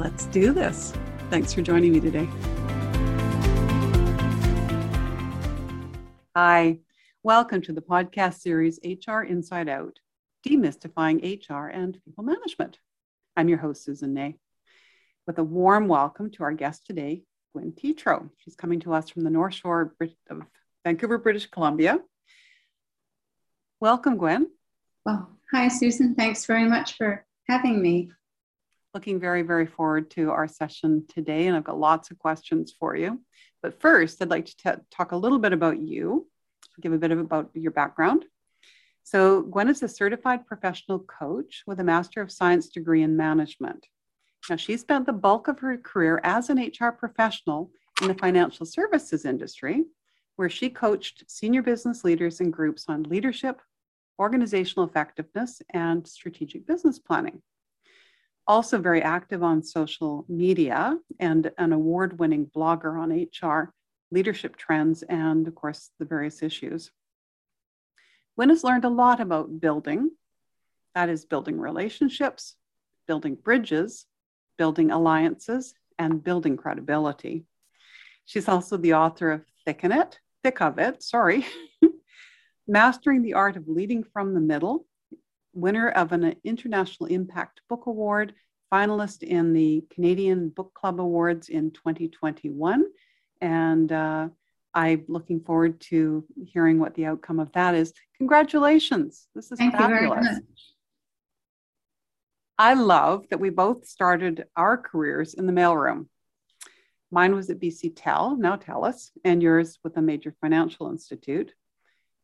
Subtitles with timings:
[0.00, 0.94] Let's do this.
[1.28, 2.26] Thanks for joining me today.
[6.34, 6.78] Hi,
[7.22, 9.98] welcome to the podcast series HR Inside Out
[10.48, 12.78] Demystifying HR and People Management.
[13.36, 14.38] I'm your host, Susan Ney,
[15.26, 18.30] with a warm welcome to our guest today, Gwen Tetreault.
[18.38, 19.92] She's coming to us from the North Shore
[20.30, 20.42] of
[20.82, 21.98] Vancouver, British Columbia.
[23.80, 24.46] Welcome, Gwen.
[25.04, 26.14] Well, hi, Susan.
[26.14, 28.12] Thanks very much for having me
[28.94, 32.96] looking very, very forward to our session today, and I've got lots of questions for
[32.96, 33.20] you.
[33.62, 36.26] But first, I'd like to t- talk a little bit about you,
[36.80, 38.24] give a bit of about your background.
[39.02, 43.86] So, Gwen is a certified professional coach with a Master of Science degree in management.
[44.48, 48.66] Now, she spent the bulk of her career as an HR professional in the financial
[48.66, 49.84] services industry,
[50.36, 53.60] where she coached senior business leaders and groups on leadership,
[54.18, 57.42] organizational effectiveness, and strategic business planning
[58.50, 63.72] also very active on social media and an award winning blogger on HR,
[64.10, 66.90] leadership trends, and of course, the various issues.
[68.34, 70.10] Gwen has learned a lot about building
[70.96, 72.56] that is, building relationships,
[73.06, 74.06] building bridges,
[74.58, 77.44] building alliances, and building credibility.
[78.24, 81.46] She's also the author of Thicken It, Thick of It, sorry,
[82.66, 84.86] Mastering the Art of Leading from the Middle
[85.52, 88.34] winner of an International Impact Book Award,
[88.72, 92.84] finalist in the Canadian Book Club Awards in 2021.
[93.40, 94.28] And uh,
[94.74, 97.92] I'm looking forward to hearing what the outcome of that is.
[98.18, 99.26] Congratulations.
[99.34, 100.40] This is Thank fabulous.
[102.58, 106.06] I love that we both started our careers in the mailroom.
[107.10, 111.52] Mine was at BC Tel, now TELUS, and yours with a major financial institute.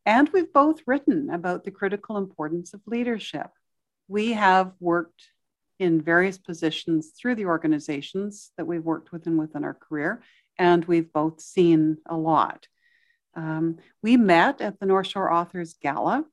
[0.07, 3.47] And we've both written about the critical importance of leadership.
[4.07, 5.31] We have worked
[5.79, 10.23] in various positions through the organizations that we've worked with within within our career,
[10.57, 12.69] and we've both seen a lot.
[13.35, 16.23] Um, we met at the North Shore Authors Gala,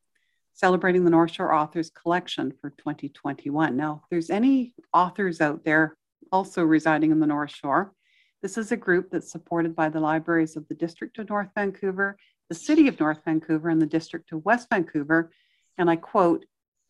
[0.53, 3.77] celebrating the North Shore Authors Collection for 2021.
[3.77, 5.97] Now, if there's any authors out there
[6.31, 7.93] also residing in the North Shore,
[8.41, 12.17] this is a group that's supported by the libraries of the District of North Vancouver
[12.49, 15.31] the City of North Vancouver and the District of West Vancouver,
[15.79, 16.45] and I quote,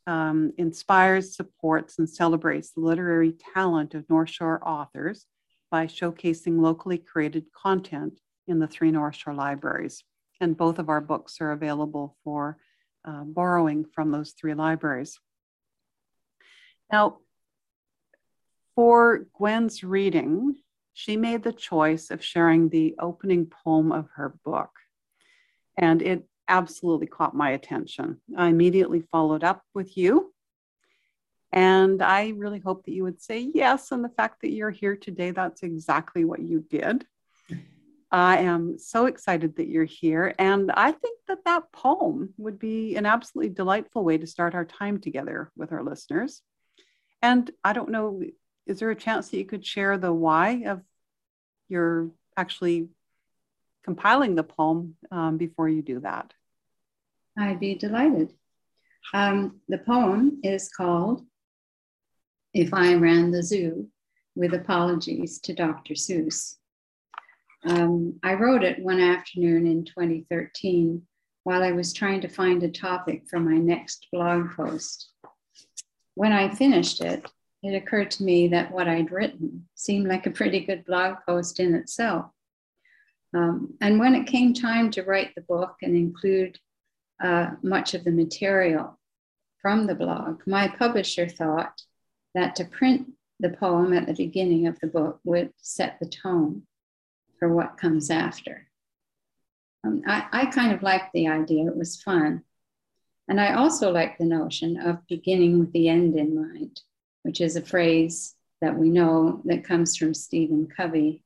[0.07, 5.27] um, inspires, supports, and celebrates the literary talent of North Shore authors
[5.71, 10.05] by showcasing locally created content in the three North Shore libraries.
[10.41, 12.59] And both of our books are available for
[13.05, 15.19] uh, borrowing from those three libraries.
[16.93, 17.19] Now,
[18.75, 20.57] for Gwen's reading,
[20.93, 24.71] she made the choice of sharing the opening poem of her book.
[25.77, 28.21] And it absolutely caught my attention.
[28.37, 30.33] I immediately followed up with you.
[31.53, 33.93] And I really hope that you would say yes.
[33.93, 37.07] And the fact that you're here today, that's exactly what you did.
[38.11, 40.35] I am so excited that you're here.
[40.39, 44.65] And I think that that poem would be an absolutely delightful way to start our
[44.65, 46.43] time together with our listeners.
[47.23, 48.23] And I don't know,
[48.67, 50.83] is there a chance that you could share the why of
[51.69, 52.89] your actually
[53.85, 56.33] compiling the poem um, before you do that.
[57.39, 58.33] I'd be delighted.
[59.13, 61.23] Um, the poem is called
[62.55, 63.89] If I Ran the Zoo,
[64.35, 65.95] with apologies to Dr.
[65.95, 66.57] Seuss.
[67.67, 71.03] Um, I wrote it one afternoon in 2013
[71.45, 75.11] while I was trying to find a topic for my next blog post.
[76.15, 77.27] When I finished it,
[77.63, 81.61] it occurred to me that what I'd written seemed like a pretty good blog post
[81.61, 82.27] in itself.
[83.35, 86.59] Um, and when it came time to write the book and include
[87.23, 88.99] uh, much of the material
[89.61, 91.83] from the blog, my publisher thought
[92.35, 96.63] that to print the poem at the beginning of the book would set the tone
[97.39, 98.69] for what comes after.
[99.85, 102.43] Um, I, I kind of liked the idea, it was fun.
[103.29, 106.81] And I also like the notion of beginning with the end in mind,
[107.23, 111.25] which is a phrase that we know that comes from Stephen Covey.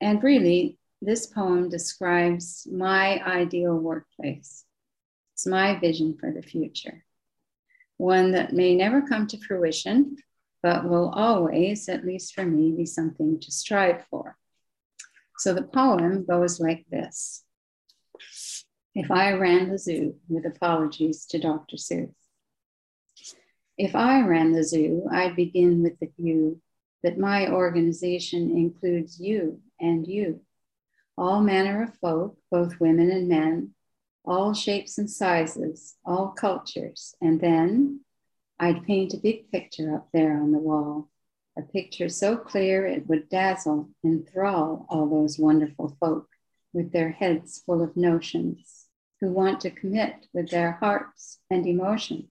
[0.00, 4.64] And really, this poem describes my ideal workplace.
[5.34, 7.04] It's my vision for the future,
[7.96, 10.16] one that may never come to fruition,
[10.62, 14.36] but will always, at least for me, be something to strive for.
[15.38, 17.44] So the poem goes like this
[18.94, 21.76] If I ran the zoo, with apologies to Dr.
[21.76, 22.10] Seuss.
[23.76, 26.60] If I ran the zoo, I'd begin with the view
[27.04, 30.40] that my organization includes you and you,
[31.18, 33.74] all manner of folk, both women and men,
[34.24, 38.00] all shapes and sizes, all cultures, and then
[38.60, 41.08] I'd paint a big picture up there on the wall,
[41.56, 46.28] a picture so clear it would dazzle, enthrall all those wonderful folk
[46.72, 48.86] with their heads full of notions,
[49.20, 52.30] who want to commit with their hearts and emotions.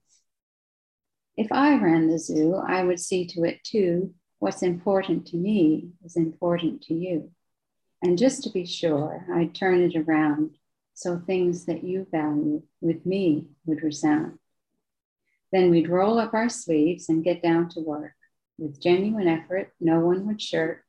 [1.36, 5.90] If I ran the zoo, I would see to it too what's important to me
[6.04, 7.31] is important to you.
[8.01, 10.51] And just to be sure, I'd turn it around
[10.94, 14.39] so things that you value with me would resound.
[15.51, 18.13] Then we'd roll up our sleeves and get down to work.
[18.57, 20.83] With genuine effort, no one would shirk.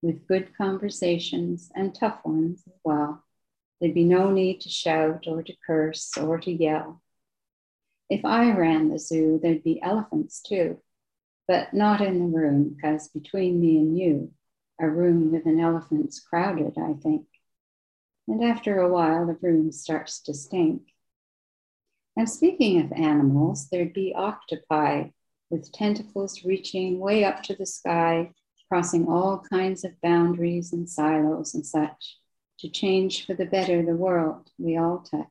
[0.00, 3.22] With good conversations and tough ones as well,
[3.80, 7.02] there'd be no need to shout or to curse or to yell.
[8.10, 10.80] If I ran the zoo, there'd be elephants too,
[11.46, 14.32] but not in the room, because between me and you,
[14.82, 17.26] a room with an elephant's crowded, I think.
[18.26, 20.82] And after a while, the room starts to stink.
[22.16, 25.10] And speaking of animals, there'd be octopi
[25.50, 28.32] with tentacles reaching way up to the sky,
[28.68, 32.18] crossing all kinds of boundaries and silos and such
[32.58, 35.26] to change for the better the world we all touch.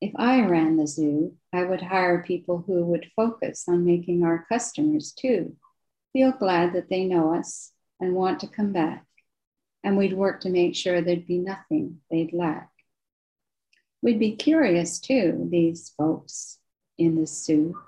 [0.00, 4.44] If I ran the zoo, I would hire people who would focus on making our
[4.48, 5.56] customers too
[6.16, 9.04] feel glad that they know us and want to come back.
[9.84, 12.70] And we'd work to make sure there'd be nothing they'd lack.
[14.02, 16.58] We'd be curious too, these folks
[16.98, 17.78] in the zoo.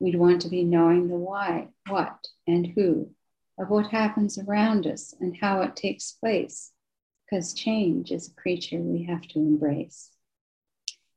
[0.00, 3.10] We'd want to be knowing the why, what, and who
[3.58, 6.72] of what happens around us and how it takes place,
[7.24, 10.10] because change is a creature we have to embrace.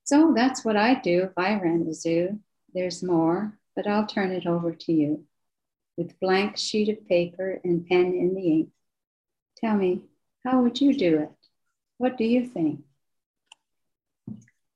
[0.04, 2.40] So that's what I'd do if I ran the zoo.
[2.74, 5.26] There's more, but I'll turn it over to you.
[5.98, 8.70] With blank sheet of paper and pen in the ink,
[9.58, 10.04] tell me,
[10.46, 11.32] how would you do it?
[11.98, 12.82] What do you think?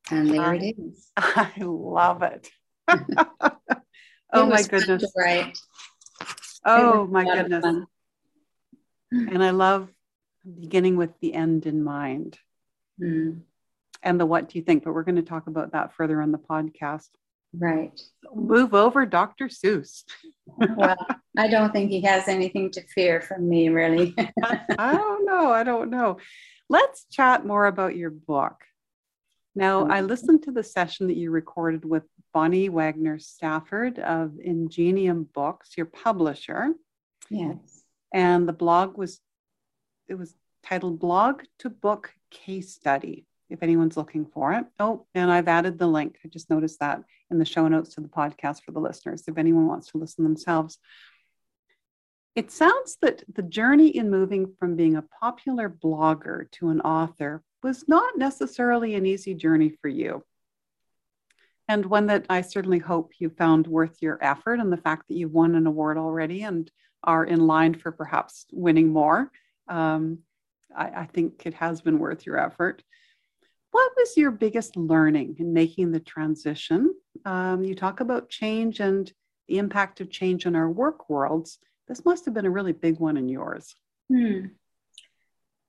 [0.10, 1.12] And there I, it is.
[1.18, 2.50] I love it.
[4.34, 5.06] oh my goodness.
[5.16, 5.58] Right.
[6.66, 7.86] Oh my goodness.
[9.12, 9.90] And I love
[10.60, 12.38] beginning with the end in mind.
[13.00, 13.42] Mm.
[14.04, 14.84] And the what do you think?
[14.84, 17.10] But we're going to talk about that further on the podcast.
[17.54, 18.00] Right.
[18.34, 19.48] Move over, Dr.
[19.48, 20.04] Seuss.
[20.76, 20.98] well,
[21.38, 24.16] I don't think he has anything to fear from me, really.
[24.78, 25.52] I don't know.
[25.52, 26.18] I don't know.
[26.70, 28.56] Let's chat more about your book.
[29.54, 30.08] Now, I mm-hmm.
[30.08, 32.04] listened to the session that you recorded with
[32.34, 36.70] Boni Wagner Stafford of Ingenium Books, your publisher.
[37.30, 37.84] Yes.
[38.14, 39.20] And the blog was,
[40.08, 40.34] it was
[40.64, 44.66] titled Blog to Book Case Study, if anyone's looking for it.
[44.80, 46.18] Oh, and I've added the link.
[46.26, 49.38] I just noticed that in the show notes to the podcast for the listeners, if
[49.38, 50.78] anyone wants to listen themselves.
[52.36, 57.44] It sounds that the journey in moving from being a popular blogger to an author
[57.62, 60.24] was not necessarily an easy journey for you.
[61.68, 65.16] And one that I certainly hope you found worth your effort and the fact that
[65.16, 66.70] you've won an award already and
[67.04, 69.32] are in line for perhaps winning more.
[69.68, 70.20] Um,
[70.76, 72.84] I, I think it has been worth your effort.
[73.72, 76.94] What was your biggest learning in making the transition?
[77.26, 79.12] Um, you talk about change and
[79.48, 81.60] the impact of change in our work worlds.
[81.88, 83.76] This must have been a really big one in yours.
[84.10, 84.48] Hmm.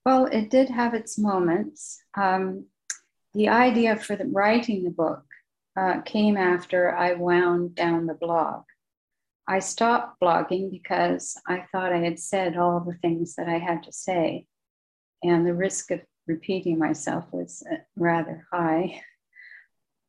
[0.04, 2.02] Well, it did have its moments.
[2.16, 2.66] Um,
[3.34, 5.24] the idea for the, writing the book
[5.76, 8.64] uh, came after I wound down the blog.
[9.46, 13.82] I stopped blogging because I thought I had said all the things that I had
[13.84, 14.46] to say,
[15.22, 19.00] and the risk of repeating myself was uh, rather high.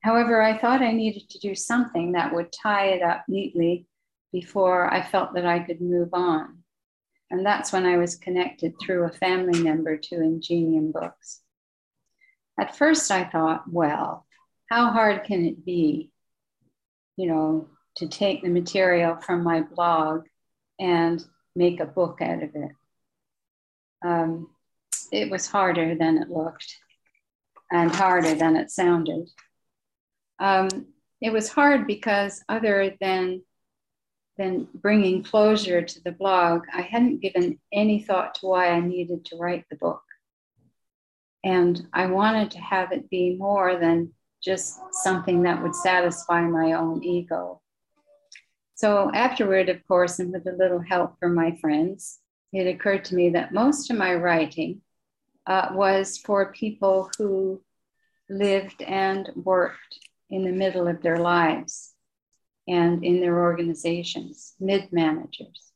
[0.01, 3.87] However, I thought I needed to do something that would tie it up neatly
[4.31, 6.57] before I felt that I could move on.
[7.31, 11.41] And that's when I was connected through a family member to Ingenium Books.
[12.59, 14.25] At first, I thought, well,
[14.69, 16.11] how hard can it be,
[17.15, 20.25] you know, to take the material from my blog
[20.79, 21.23] and
[21.55, 22.71] make a book out of it.
[24.03, 24.49] Um,
[25.13, 26.75] it was harder than it looked
[27.71, 29.29] and harder than it sounded.
[30.39, 30.87] Um,
[31.21, 33.43] it was hard because other than
[34.37, 39.25] than bringing closure to the blog, I hadn't given any thought to why I needed
[39.25, 40.01] to write the book.
[41.43, 44.11] And I wanted to have it be more than
[44.43, 47.61] just something that would satisfy my own ego.
[48.73, 52.19] So, afterward, of course, and with a little help from my friends,
[52.51, 54.81] it occurred to me that most of my writing
[55.47, 57.61] uh, was for people who
[58.29, 61.93] lived and worked in the middle of their lives
[62.67, 65.71] and in their organizations, mid managers.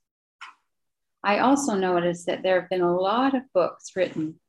[1.24, 4.39] I also noticed that there have been a lot of books written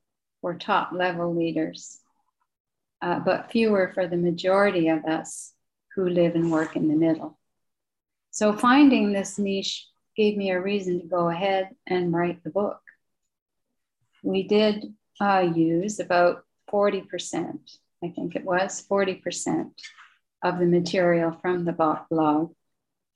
[0.40, 2.00] for top level leaders,
[3.02, 5.52] uh, but fewer for the majority of us
[5.96, 7.38] who live and work in the middle.
[8.30, 12.80] So finding this niche gave me a reason to go ahead and write the book.
[14.22, 17.58] We did uh, use about 40%,
[18.04, 19.70] I think it was 40%
[20.44, 21.72] of the material from the
[22.10, 22.52] blog.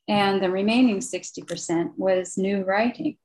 [0.09, 3.17] And the remaining 60% was new writing.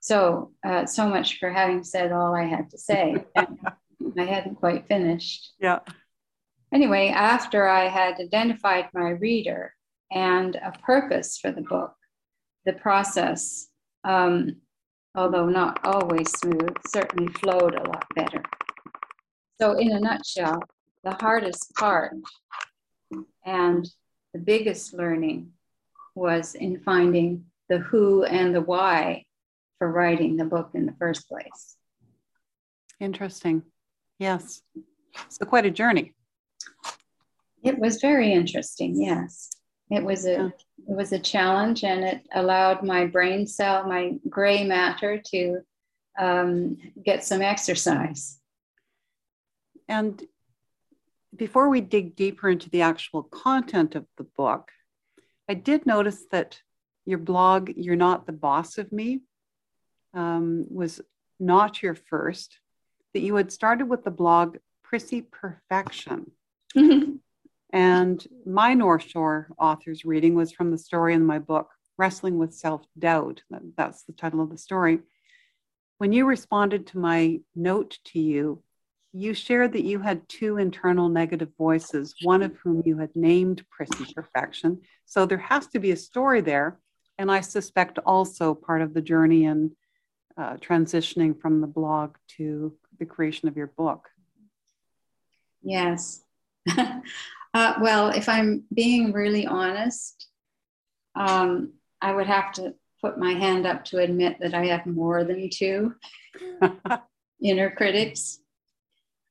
[0.00, 3.24] So, uh, so much for having said all I had to say.
[3.36, 5.54] I hadn't quite finished.
[5.58, 5.80] Yeah.
[6.72, 9.72] Anyway, after I had identified my reader
[10.10, 11.94] and a purpose for the book,
[12.64, 13.68] the process,
[14.04, 14.56] um,
[15.16, 18.42] although not always smooth, certainly flowed a lot better.
[19.60, 20.62] So, in a nutshell,
[21.02, 22.12] the hardest part
[23.44, 23.88] and
[24.34, 25.52] the biggest learning
[26.14, 29.24] was in finding the who and the why
[29.78, 31.76] for writing the book in the first place.
[33.00, 33.62] Interesting.
[34.18, 34.62] Yes.
[35.28, 36.12] So, quite a journey.
[37.62, 39.00] It was very interesting.
[39.00, 39.50] Yes.
[39.90, 40.48] It was a yeah.
[40.88, 45.60] it was a challenge, and it allowed my brain cell, my gray matter, to
[46.18, 48.38] um, get some exercise.
[49.88, 50.22] And
[51.36, 54.70] before we dig deeper into the actual content of the book,
[55.48, 56.60] I did notice that
[57.04, 59.20] your blog, You're Not the Boss of Me,
[60.14, 61.00] um, was
[61.38, 62.58] not your first,
[63.14, 66.32] that you had started with the blog Prissy Perfection.
[67.76, 71.68] and my North Shore author's reading was from the story in my book,
[71.98, 73.42] Wrestling with Self Doubt.
[73.76, 75.00] That's the title of the story.
[75.98, 78.62] When you responded to my note to you,
[79.12, 83.62] you shared that you had two internal negative voices, one of whom you had named
[83.68, 84.80] Prissy Perfection.
[85.04, 86.80] So there has to be a story there.
[87.18, 89.76] And I suspect also part of the journey in
[90.38, 94.08] uh, transitioning from the blog to the creation of your book.
[95.62, 96.22] Yes.
[97.56, 100.28] uh, well, if I'm being really honest,
[101.14, 101.72] um,
[102.02, 105.48] I would have to put my hand up to admit that I have more than
[105.48, 105.94] two
[107.42, 108.40] inner critics.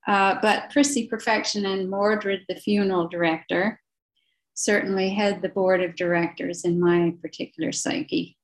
[0.08, 3.80] Uh, but Prissy Perfection and Mordred, the funeral director,
[4.56, 8.40] certainly head the board of directors in my particular psyche.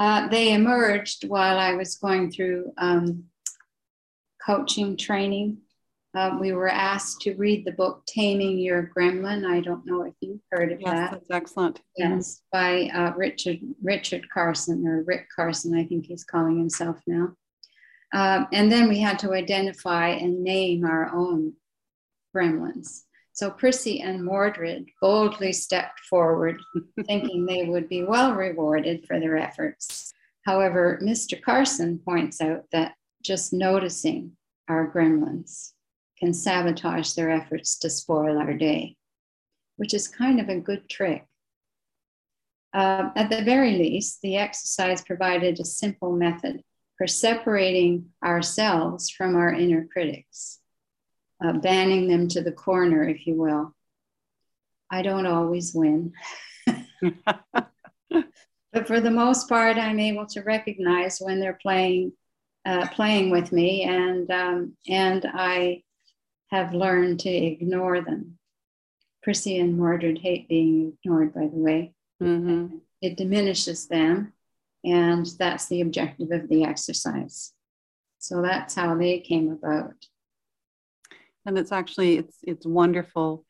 [0.00, 3.26] Uh, they emerged while I was going through um,
[4.44, 5.58] coaching training.
[6.14, 9.46] Uh, we were asked to read the book Taming Your Gremlin.
[9.46, 11.10] I don't know if you've heard of yes, that.
[11.10, 11.80] That's excellent.
[11.96, 17.34] Yes, by uh, Richard Richard Carson or Rick Carson, I think he's calling himself now.
[18.12, 21.54] Um, and then we had to identify and name our own
[22.36, 23.04] gremlins.
[23.32, 26.60] So Prissy and Mordred boldly stepped forward,
[27.06, 30.12] thinking they would be well rewarded for their efforts.
[30.44, 31.40] However, Mr.
[31.40, 34.32] Carson points out that just noticing
[34.68, 35.72] our gremlins
[36.22, 38.94] can sabotage their efforts to spoil our day,
[39.74, 41.26] which is kind of a good trick.
[42.72, 46.62] Uh, at the very least, the exercise provided a simple method
[46.96, 50.60] for separating ourselves from our inner critics,
[51.44, 53.74] uh, banning them to the corner, if you will.
[54.92, 56.12] I don't always win.
[56.66, 56.76] but
[58.86, 62.12] for the most part, I'm able to recognize when they're playing,
[62.64, 65.82] uh, playing with me, and um, and I
[66.52, 68.38] have learned to ignore them.
[69.22, 71.94] Prissy and Mordred hate being ignored, by the way.
[72.22, 72.76] Mm-hmm.
[73.00, 74.34] It diminishes them,
[74.84, 77.52] and that's the objective of the exercise.
[78.18, 79.94] So that's how they came about.
[81.46, 83.44] And it's actually it's it's wonderful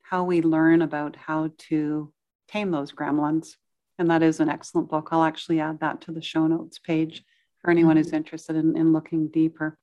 [0.00, 2.12] how we learn about how to
[2.48, 3.56] tame those gremlins.
[3.98, 5.08] And that is an excellent book.
[5.10, 7.24] I'll actually add that to the show notes page
[7.60, 8.16] for anyone who's mm-hmm.
[8.16, 9.76] interested in, in looking deeper.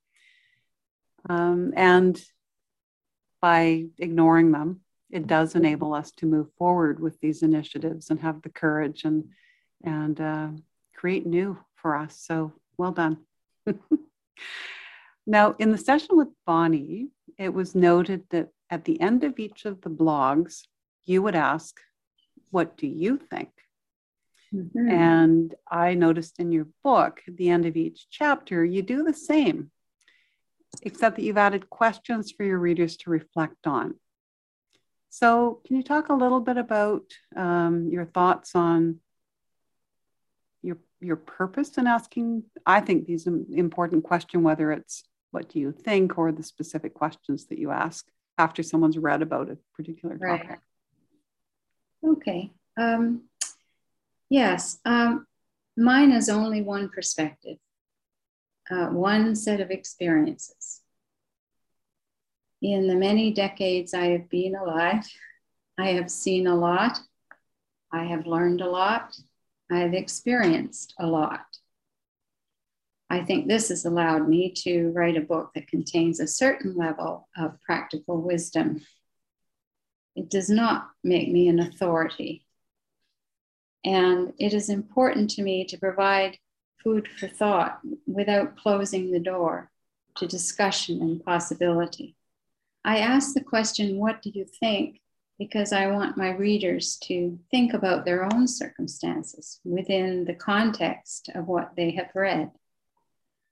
[1.28, 2.22] Um, and
[3.40, 4.80] by ignoring them,
[5.10, 9.24] it does enable us to move forward with these initiatives and have the courage and
[9.84, 10.48] and uh,
[10.94, 12.18] create new for us.
[12.18, 13.18] So well done.
[15.26, 19.64] now, in the session with Boni, it was noted that at the end of each
[19.64, 20.62] of the blogs,
[21.04, 21.78] you would ask,
[22.50, 23.50] What do you think?
[24.54, 24.90] Mm-hmm.
[24.90, 29.14] And I noticed in your book, at the end of each chapter, you do the
[29.14, 29.70] same,
[30.82, 33.94] except that you've added questions for your readers to reflect on.
[35.08, 37.04] So, can you talk a little bit about
[37.34, 39.00] um, your thoughts on
[40.62, 42.44] your your purpose in asking?
[42.66, 47.46] I think these important question, whether it's what do you think or the specific questions
[47.46, 48.06] that you ask
[48.38, 50.48] after someone's read about a particular topic.
[50.48, 50.58] Right.
[52.12, 52.50] Okay.
[52.76, 53.22] Um,
[54.28, 55.26] yes, um,
[55.76, 57.56] mine is only one perspective,
[58.70, 60.82] uh, one set of experiences.
[62.62, 65.06] In the many decades I have been alive,
[65.78, 66.98] I have seen a lot,
[67.92, 69.16] I have learned a lot,
[69.70, 71.44] I have experienced a lot.
[73.08, 77.28] I think this has allowed me to write a book that contains a certain level
[77.36, 78.80] of practical wisdom.
[80.16, 82.46] It does not make me an authority.
[83.84, 86.38] And it is important to me to provide
[86.86, 89.72] food for thought without closing the door
[90.14, 92.14] to discussion and possibility.
[92.84, 95.00] I ask the question, What do you think?
[95.38, 101.46] because I want my readers to think about their own circumstances within the context of
[101.46, 102.52] what they have read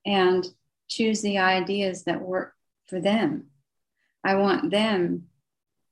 [0.06, 0.46] and
[0.88, 2.54] choose the ideas that work
[2.86, 3.48] for them.
[4.22, 5.24] I want them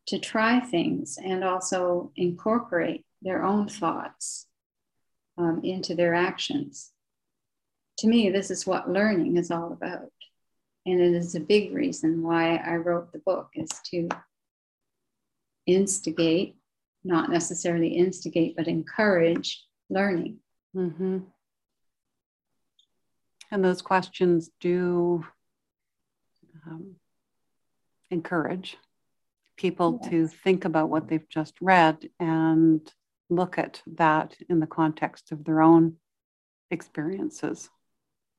[0.06, 4.46] to try things and also incorporate their own thoughts
[5.36, 6.91] um, into their actions.
[8.02, 10.10] To me, this is what learning is all about.
[10.84, 14.08] And it is a big reason why I wrote the book is to
[15.66, 16.56] instigate,
[17.04, 20.38] not necessarily instigate, but encourage learning.
[20.74, 21.18] Mm-hmm.
[23.52, 25.24] And those questions do
[26.66, 26.96] um,
[28.10, 28.78] encourage
[29.56, 30.10] people yes.
[30.10, 32.80] to think about what they've just read and
[33.30, 35.98] look at that in the context of their own
[36.72, 37.70] experiences.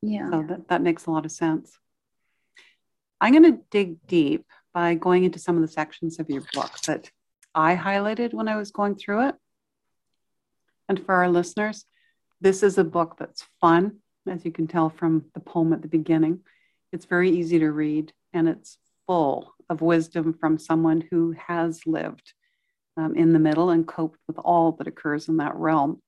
[0.04, 0.30] Yeah.
[0.30, 1.78] So that, that makes a lot of sense.
[3.22, 6.72] I'm going to dig deep by going into some of the sections of your book
[6.88, 7.10] that
[7.56, 9.36] I highlighted when I was going through it.
[10.90, 11.86] And for our listeners,
[12.42, 15.88] this is a book that's fun as you can tell from the poem at the
[15.88, 16.42] beginning.
[16.92, 22.34] It's very easy to read and it's full of wisdom from someone who has lived
[22.98, 26.02] um, in the middle and coped with all that occurs in that realm.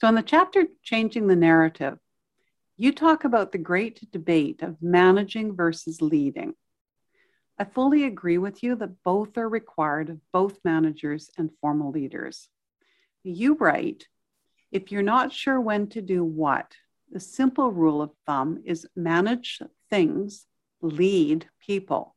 [0.00, 1.98] So, in the chapter Changing the Narrative,
[2.76, 6.54] you talk about the great debate of managing versus leading.
[7.58, 12.48] I fully agree with you that both are required of both managers and formal leaders.
[13.22, 14.08] You write,
[14.72, 16.74] if you're not sure when to do what,
[17.12, 20.46] the simple rule of thumb is manage things,
[20.82, 22.16] lead people.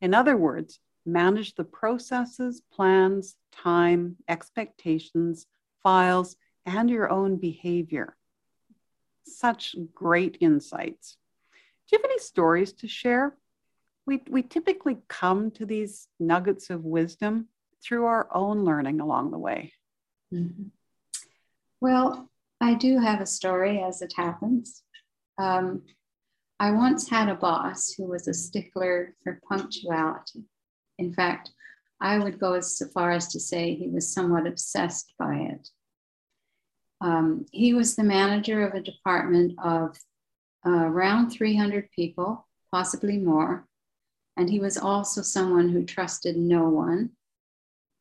[0.00, 5.46] In other words, manage the processes, plans, time, expectations,
[5.82, 8.16] files, and your own behavior.
[9.26, 11.16] Such great insights.
[11.88, 13.36] Do you have any stories to share?
[14.06, 17.48] We, we typically come to these nuggets of wisdom
[17.82, 19.72] through our own learning along the way.
[20.32, 20.64] Mm-hmm.
[21.80, 22.30] Well,
[22.60, 24.82] I do have a story as it happens.
[25.38, 25.82] Um,
[26.58, 30.44] I once had a boss who was a stickler for punctuality.
[30.98, 31.50] In fact,
[32.00, 35.68] I would go as far as to say he was somewhat obsessed by it.
[37.00, 39.98] Um, he was the manager of a department of
[40.66, 43.66] uh, around 300 people, possibly more.
[44.36, 47.10] And he was also someone who trusted no one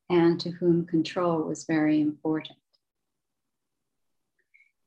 [0.10, 2.58] and to whom control was very important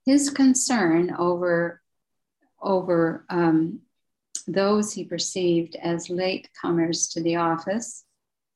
[0.04, 1.80] his concern over,
[2.60, 3.80] over um,
[4.46, 8.04] those he perceived as late comers to the office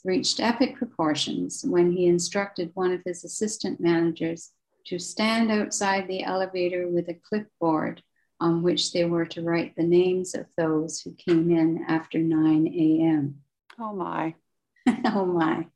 [0.05, 4.51] reached epic proportions when he instructed one of his assistant managers
[4.87, 8.03] to stand outside the elevator with a clipboard
[8.41, 12.67] on which they were to write the names of those who came in after 9
[12.69, 13.43] a.m.
[13.79, 14.35] Oh my.
[15.07, 15.67] oh my.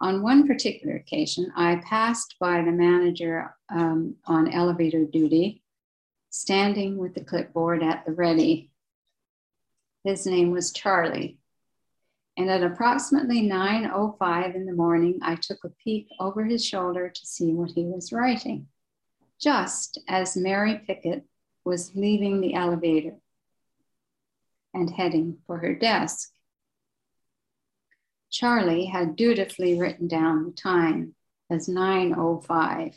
[0.00, 5.62] On one particular occasion, I passed by the manager um, on elevator duty,
[6.30, 8.70] standing with the clipboard at the ready.
[10.04, 11.39] His name was Charlie.
[12.36, 17.26] And at approximately 9.05 in the morning, I took a peek over his shoulder to
[17.26, 18.68] see what he was writing,
[19.40, 21.24] just as Mary Pickett
[21.64, 23.16] was leaving the elevator
[24.72, 26.30] and heading for her desk.
[28.30, 31.14] Charlie had dutifully written down the time
[31.50, 32.94] as 9.05.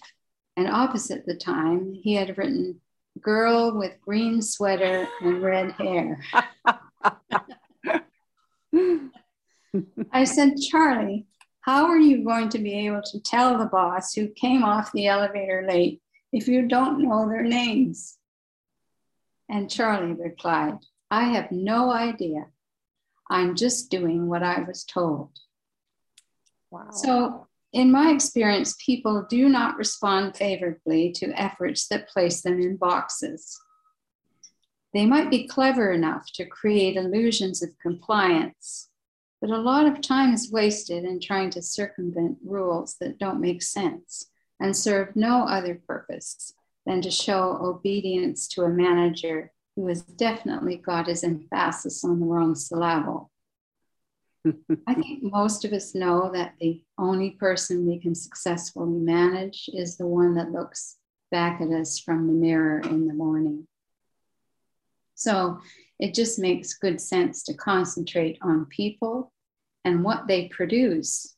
[0.56, 2.80] And opposite the time, he had written
[3.20, 6.24] girl with green sweater and red hair.
[10.14, 11.26] I said, Charlie,
[11.62, 15.08] how are you going to be able to tell the boss who came off the
[15.08, 18.20] elevator late if you don't know their names?
[19.50, 20.78] And Charlie replied,
[21.10, 22.46] I have no idea.
[23.30, 25.32] I'm just doing what I was told.
[26.70, 26.92] Wow.
[26.92, 32.78] So, in my experience, people do not respond favorably to efforts that place them in
[32.78, 33.60] boxes.
[34.94, 38.90] They might be clever enough to create illusions of compliance,
[39.44, 43.62] but a lot of time is wasted in trying to circumvent rules that don't make
[43.62, 44.28] sense
[44.62, 46.54] and serve no other purpose
[46.86, 52.26] than to show obedience to a manager who has definitely got his emphasis on the
[52.26, 53.30] wrong syllable.
[54.88, 59.98] I think most of us know that the only person we can successfully manage is
[59.98, 60.96] the one that looks
[61.32, 63.68] back at us from the mirror in the morning.
[65.16, 65.60] So
[66.00, 69.33] it just makes good sense to concentrate on people
[69.86, 71.36] and what they produce,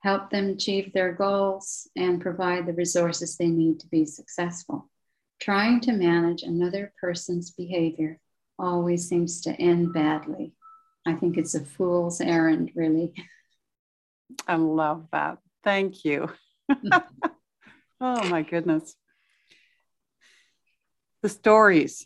[0.00, 4.90] help them achieve their goals, and provide the resources they need to be successful.
[5.40, 8.18] Trying to manage another person's behavior
[8.58, 10.52] always seems to end badly.
[11.06, 13.14] I think it's a fool's errand, really.
[14.46, 15.38] I love that.
[15.64, 16.28] Thank you.
[18.00, 18.94] oh my goodness.
[21.22, 22.04] The stories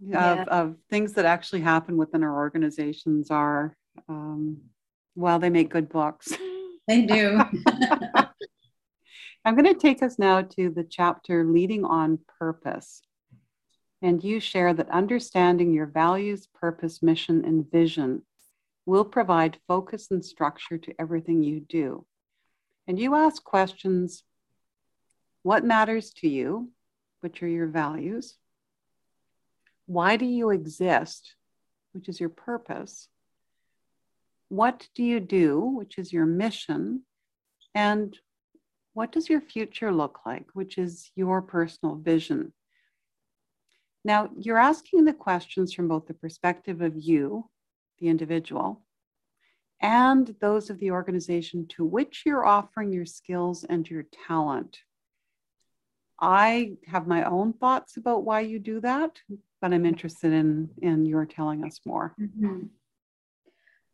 [0.00, 0.42] yeah.
[0.42, 3.76] of, of things that actually happen within our organizations are,
[4.08, 4.58] um,
[5.14, 6.32] well, they make good books.
[6.86, 7.40] They do.
[9.44, 13.02] I'm going to take us now to the chapter Leading on Purpose
[14.00, 18.22] and you share that understanding your values, purpose, mission, and vision
[18.86, 22.06] will provide focus and structure to everything you do.
[22.86, 24.22] And you ask questions
[25.42, 26.70] what matters to you,
[27.20, 28.36] which are your values?
[29.86, 31.34] Why do you exist,
[31.92, 33.08] which is your purpose?
[34.48, 37.02] What do you do, which is your mission?
[37.74, 38.18] And
[38.94, 42.52] what does your future look like, which is your personal vision?
[44.04, 47.50] Now, you're asking the questions from both the perspective of you,
[47.98, 48.82] the individual,
[49.80, 54.78] and those of the organization to which you're offering your skills and your talent.
[56.20, 59.20] I have my own thoughts about why you do that,
[59.60, 62.14] but I'm interested in, in your telling us more.
[62.20, 62.64] Mm-hmm.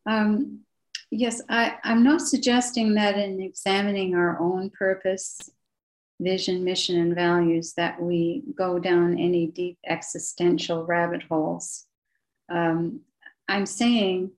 [0.06, 0.60] Um,
[1.10, 5.38] yes, I, I'm not suggesting that in examining our own purpose
[6.20, 11.86] vision, mission, and values that we go down any deep existential rabbit holes.
[12.48, 13.00] Um,
[13.48, 14.30] I'm saying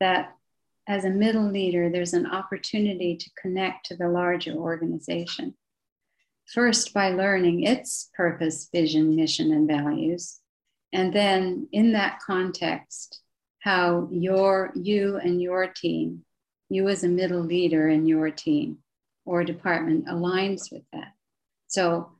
[0.00, 0.34] that
[0.88, 5.54] as a middle leader, there's an opportunity to connect to the larger organization.
[6.52, 10.40] First, by learning its purpose, vision, mission, and values.
[10.92, 13.21] And then, in that context,
[13.62, 16.24] how your, you and your team,
[16.68, 18.78] you as a middle leader in your team,
[19.24, 21.12] or department aligns with that.
[21.68, 22.10] So,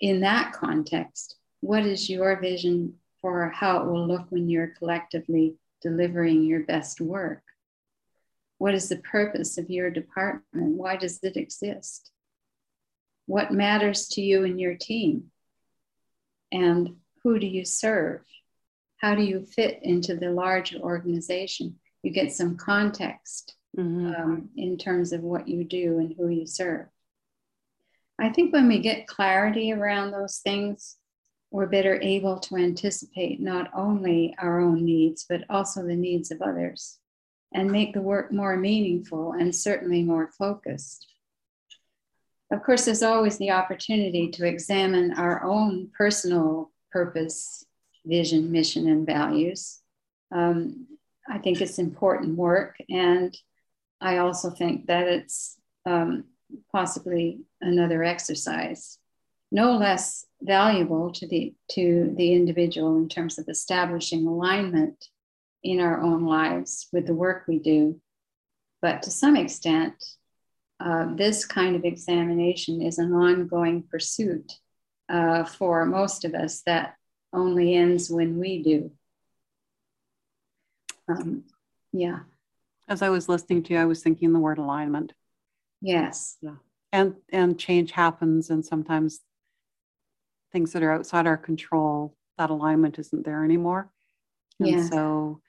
[0.00, 5.54] in that context, what is your vision for how it will look when you're collectively
[5.80, 7.42] delivering your best work?
[8.58, 10.76] What is the purpose of your department?
[10.76, 12.10] Why does it exist?
[13.26, 15.30] What matters to you and your team?
[16.50, 18.22] And who do you serve?
[19.02, 21.78] How do you fit into the larger organization?
[22.02, 24.14] You get some context mm-hmm.
[24.14, 26.86] um, in terms of what you do and who you serve.
[28.18, 30.96] I think when we get clarity around those things,
[31.50, 36.40] we're better able to anticipate not only our own needs, but also the needs of
[36.40, 36.98] others
[37.54, 41.06] and make the work more meaningful and certainly more focused.
[42.50, 47.64] Of course, there's always the opportunity to examine our own personal purpose,
[48.04, 49.80] vision, mission, and values.
[50.30, 50.86] Um,
[51.28, 53.36] I think it's important work, and
[54.00, 56.24] I also think that it's um,
[56.72, 58.98] possibly another exercise,
[59.50, 65.08] no less valuable to the to the individual in terms of establishing alignment
[65.62, 68.00] in our own lives with the work we do.
[68.80, 69.94] But to some extent,
[70.80, 74.52] uh, this kind of examination is an ongoing pursuit
[75.08, 76.96] uh, for most of us that
[77.32, 78.90] only ends when we do.
[81.08, 81.44] Um,
[81.92, 82.20] yeah.
[82.88, 85.12] As I was listening to you, I was thinking the word alignment.
[85.80, 86.36] Yes.
[86.40, 86.56] Yeah.
[86.92, 89.20] And and change happens and sometimes
[90.52, 93.90] things that are outside our control, that alignment isn't there anymore.
[94.60, 94.88] And yeah.
[94.88, 95.40] so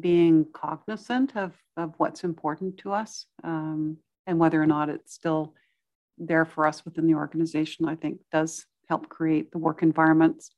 [0.00, 5.54] being cognizant of, of what's important to us um, and whether or not it's still
[6.18, 10.50] there for us within the organization, I think does help create the work environments.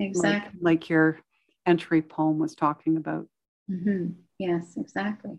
[0.00, 0.58] Exactly.
[0.60, 1.20] Like, like your
[1.66, 3.26] entry poem was talking about.
[3.70, 4.12] Mm-hmm.
[4.38, 5.38] Yes, exactly.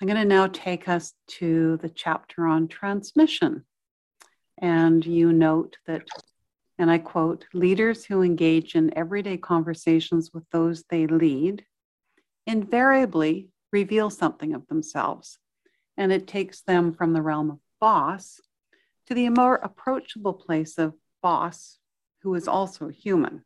[0.00, 3.64] I'm going to now take us to the chapter on transmission.
[4.58, 6.02] And you note that,
[6.78, 11.64] and I quote, leaders who engage in everyday conversations with those they lead
[12.46, 15.38] invariably reveal something of themselves.
[15.96, 18.40] And it takes them from the realm of boss
[19.06, 21.78] to the more approachable place of boss
[22.22, 23.44] who is also human.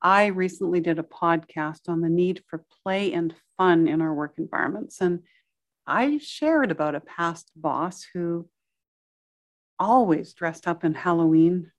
[0.00, 4.34] I recently did a podcast on the need for play and fun in our work
[4.36, 5.00] environments.
[5.00, 5.20] And
[5.86, 8.48] I shared about a past boss who
[9.78, 11.70] always dressed up in Halloween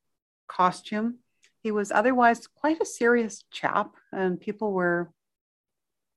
[0.48, 1.20] costume.
[1.62, 5.12] He was otherwise quite a serious chap, and people were,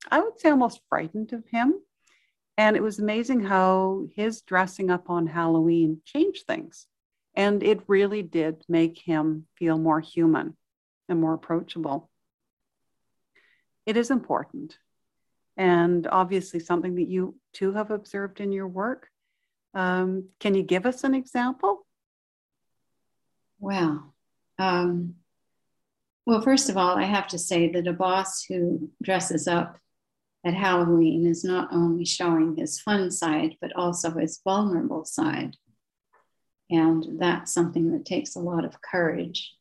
[0.09, 1.75] I would say, almost frightened of him.
[2.57, 6.87] And it was amazing how his dressing up on Halloween changed things.
[7.37, 10.57] And it really did make him feel more human
[11.07, 12.09] and more approachable.
[13.85, 14.79] It is important.
[15.55, 19.09] And obviously, something that you too have observed in your work.
[19.75, 21.85] Um, can you give us an example?
[23.59, 24.15] Well,
[24.57, 25.15] um,
[26.25, 29.77] well, first of all, I have to say that a boss who dresses up
[30.43, 35.55] at Halloween is not only showing his fun side, but also his vulnerable side.
[36.69, 39.53] And that's something that takes a lot of courage.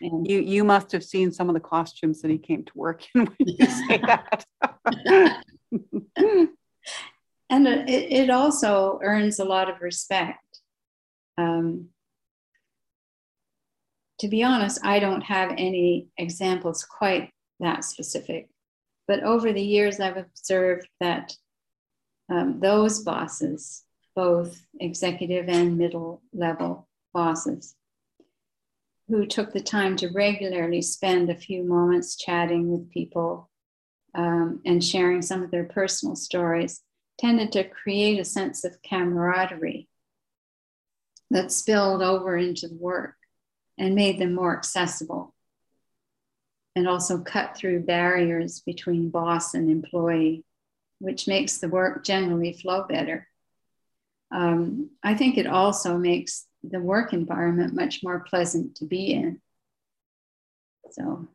[0.00, 3.04] And you you must have seen some of the costumes that he came to work
[3.14, 4.44] in when you say that.
[7.50, 10.60] and it, it also earns a lot of respect.
[11.38, 11.88] Um,
[14.20, 18.48] to be honest, I don't have any examples quite that specific.
[19.06, 21.34] But over the years, I've observed that
[22.30, 23.84] um, those bosses,
[24.16, 27.76] both executive and middle level bosses,
[29.08, 33.48] who took the time to regularly spend a few moments chatting with people
[34.14, 36.80] um, and sharing some of their personal stories,
[37.18, 39.88] tended to create a sense of camaraderie
[41.30, 43.14] that spilled over into the work
[43.78, 45.34] and made them more accessible
[46.74, 50.44] and also cut through barriers between boss and employee,
[50.98, 53.26] which makes the work generally flow better.
[54.30, 59.40] Um, I think it also makes the work environment much more pleasant to be in.
[60.90, 61.28] So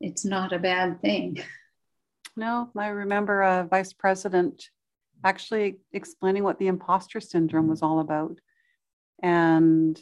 [0.00, 1.42] it's not a bad thing.
[2.36, 4.70] No, I remember a vice president
[5.24, 8.38] actually explaining what the imposter syndrome was all about.
[9.20, 10.00] And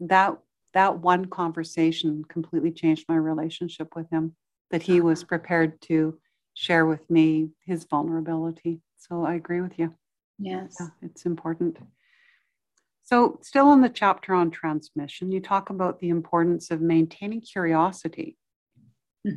[0.00, 0.38] that
[0.72, 4.34] that one conversation completely changed my relationship with him
[4.70, 5.28] that he was uh-huh.
[5.28, 6.18] prepared to
[6.54, 9.94] share with me his vulnerability so i agree with you
[10.38, 11.78] yes yeah, it's important
[13.04, 18.36] so still in the chapter on transmission you talk about the importance of maintaining curiosity
[19.26, 19.36] hmm.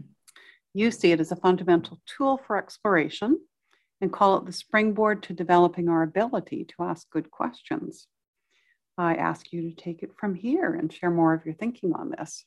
[0.74, 3.40] you see it as a fundamental tool for exploration
[4.00, 8.08] and call it the springboard to developing our ability to ask good questions
[8.98, 12.10] I ask you to take it from here and share more of your thinking on
[12.10, 12.46] this.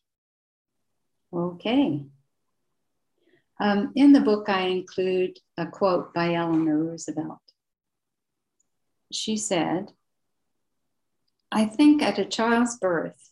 [1.32, 2.04] Okay.
[3.60, 7.38] Um, in the book, I include a quote by Eleanor Roosevelt.
[9.12, 9.92] She said,
[11.50, 13.30] I think at a child's birth,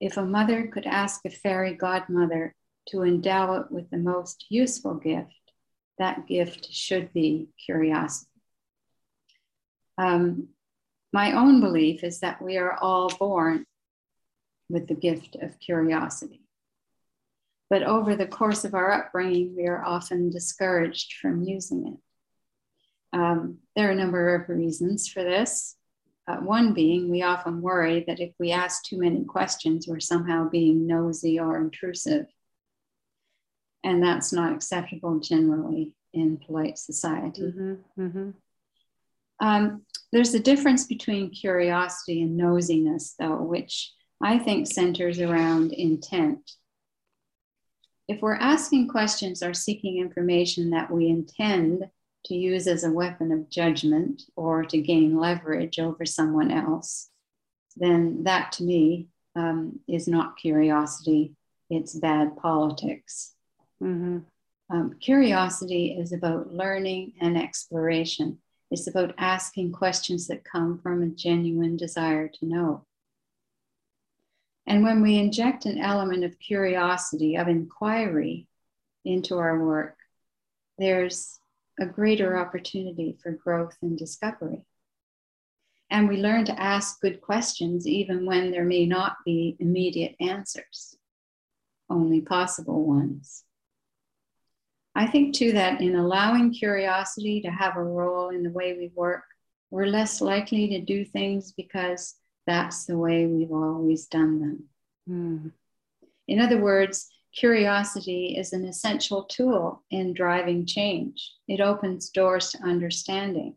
[0.00, 2.54] if a mother could ask a fairy godmother
[2.88, 5.52] to endow it with the most useful gift,
[5.98, 8.30] that gift should be curiosity.
[9.98, 10.48] Um,
[11.12, 13.66] my own belief is that we are all born
[14.68, 16.40] with the gift of curiosity.
[17.68, 21.98] But over the course of our upbringing, we are often discouraged from using it.
[23.12, 25.76] Um, there are a number of reasons for this.
[26.28, 30.48] Uh, one being, we often worry that if we ask too many questions, we're somehow
[30.48, 32.26] being nosy or intrusive.
[33.82, 37.42] And that's not acceptable generally in polite society.
[37.42, 38.30] Mm-hmm, mm-hmm.
[39.40, 46.52] Um, there's a difference between curiosity and nosiness, though, which I think centers around intent.
[48.06, 51.88] If we're asking questions or seeking information that we intend
[52.26, 57.10] to use as a weapon of judgment or to gain leverage over someone else,
[57.76, 61.34] then that to me um, is not curiosity,
[61.70, 63.34] it's bad politics.
[63.82, 64.18] Mm-hmm.
[64.70, 68.38] Um, curiosity is about learning and exploration.
[68.70, 72.84] It's about asking questions that come from a genuine desire to know.
[74.66, 78.46] And when we inject an element of curiosity, of inquiry
[79.04, 79.96] into our work,
[80.78, 81.39] there's
[81.80, 84.62] a greater opportunity for growth and discovery.
[85.90, 90.96] And we learn to ask good questions even when there may not be immediate answers,
[91.88, 93.44] only possible ones.
[94.94, 98.90] I think too that in allowing curiosity to have a role in the way we
[98.94, 99.24] work,
[99.70, 102.14] we're less likely to do things because
[102.46, 104.64] that's the way we've always done them.
[105.08, 105.52] Mm.
[106.28, 111.32] In other words, curiosity is an essential tool in driving change.
[111.48, 113.56] It opens doors to understanding.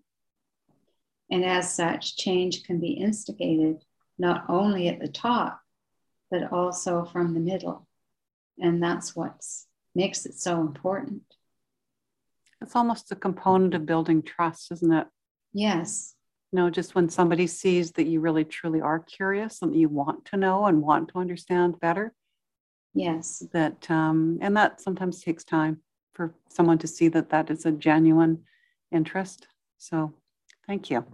[1.31, 3.83] And as such, change can be instigated
[4.19, 5.59] not only at the top,
[6.29, 7.87] but also from the middle.
[8.59, 9.43] And that's what
[9.95, 11.23] makes it so important.
[12.61, 15.07] It's almost a component of building trust, isn't it?
[15.53, 16.15] Yes.
[16.51, 19.89] You know, just when somebody sees that you really truly are curious and that you
[19.89, 22.13] want to know and want to understand better.
[22.93, 23.43] Yes.
[23.53, 25.81] That, um, and that sometimes takes time
[26.13, 28.43] for someone to see that that is a genuine
[28.91, 29.47] interest.
[29.77, 30.13] So
[30.67, 31.05] thank you.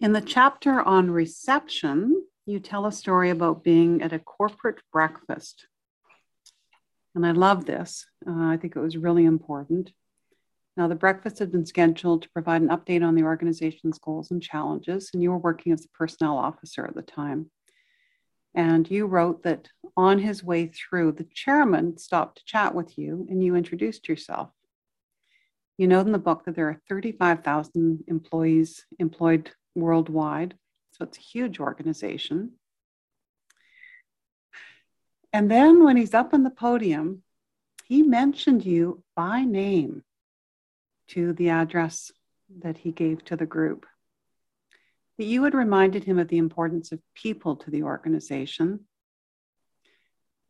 [0.00, 5.66] In the chapter on reception, you tell a story about being at a corporate breakfast.
[7.14, 8.06] And I love this.
[8.26, 9.92] Uh, I think it was really important.
[10.76, 14.42] Now, the breakfast had been scheduled to provide an update on the organization's goals and
[14.42, 17.50] challenges, and you were working as a personnel officer at the time.
[18.54, 23.26] And you wrote that on his way through, the chairman stopped to chat with you
[23.30, 24.50] and you introduced yourself.
[25.78, 30.54] You note in the book that there are 35,000 employees employed worldwide,
[30.92, 32.52] so it's a huge organization.
[35.32, 37.22] And then when he's up on the podium,
[37.86, 40.04] he mentioned you by name
[41.08, 42.12] to the address
[42.62, 43.86] that he gave to the group.
[45.20, 48.86] That you had reminded him of the importance of people to the organization.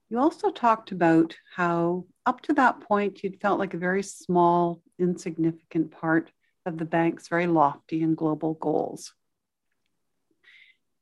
[0.08, 4.80] You also talked about how, up to that point, you'd felt like a very small,
[4.96, 6.30] insignificant part
[6.64, 9.12] of the bank's very lofty and global goals.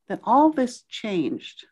[0.08, 1.66] That all this changed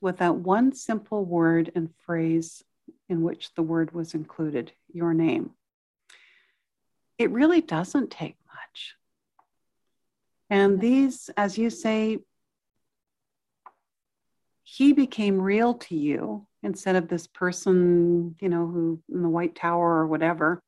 [0.00, 2.64] with that one simple word and phrase
[3.10, 5.50] in which the word was included your name
[7.18, 8.94] it really doesn't take much.
[10.48, 12.18] And these, as you say,
[14.62, 19.54] he became real to you instead of this person, you know, who in the White
[19.54, 20.62] Tower or whatever,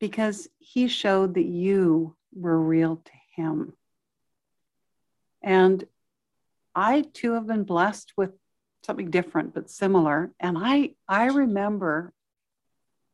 [0.00, 3.72] because he showed that you were real to him.
[5.42, 5.84] And
[6.74, 8.30] I too have been blessed with
[8.84, 10.32] something different but similar.
[10.40, 12.12] And I I remember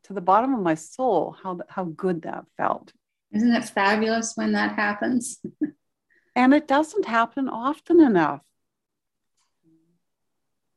[0.04, 2.92] to the bottom of my soul how how good that felt.
[3.32, 5.40] Isn't it fabulous when that happens?
[6.36, 8.42] and it doesn't happen often enough.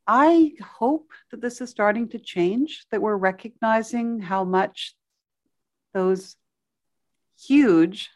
[0.05, 4.95] I hope that this is starting to change, that we're recognizing how much
[5.93, 6.35] those
[7.39, 8.11] huge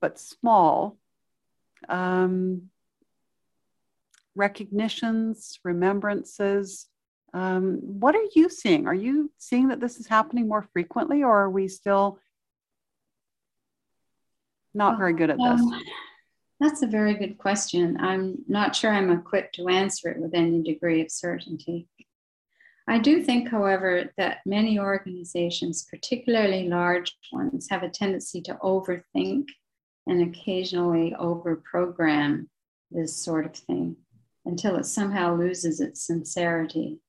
[0.00, 0.96] but small
[1.88, 2.70] um,
[4.34, 6.88] recognitions, remembrances,
[7.34, 8.86] um, what are you seeing?
[8.86, 12.20] Are you seeing that this is happening more frequently, or are we still
[14.74, 15.60] not very good at this?
[15.60, 15.82] Um,
[16.60, 17.96] that's a very good question.
[18.00, 21.88] I'm not sure I'm equipped to answer it with any degree of certainty.
[22.86, 29.48] I do think, however, that many organizations, particularly large ones, have a tendency to overthink
[30.06, 32.46] and occasionally overprogram
[32.90, 33.96] this sort of thing
[34.44, 37.00] until it somehow loses its sincerity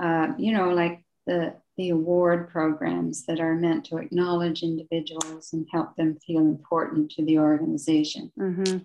[0.00, 5.66] uh, you know, like the the award programs that are meant to acknowledge individuals and
[5.72, 8.30] help them feel important to the organization.
[8.38, 8.78] Mm-hmm.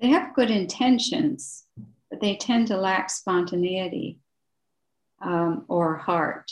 [0.00, 1.64] They have good intentions,
[2.08, 4.20] but they tend to lack spontaneity
[5.20, 6.50] um, or heart.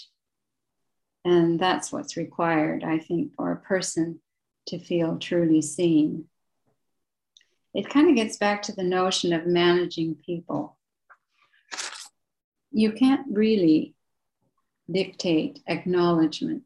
[1.25, 4.21] And that's what's required, I think, for a person
[4.67, 6.27] to feel truly seen.
[7.73, 10.77] It kind of gets back to the notion of managing people.
[12.71, 13.95] You can't really
[14.91, 16.65] dictate acknowledgement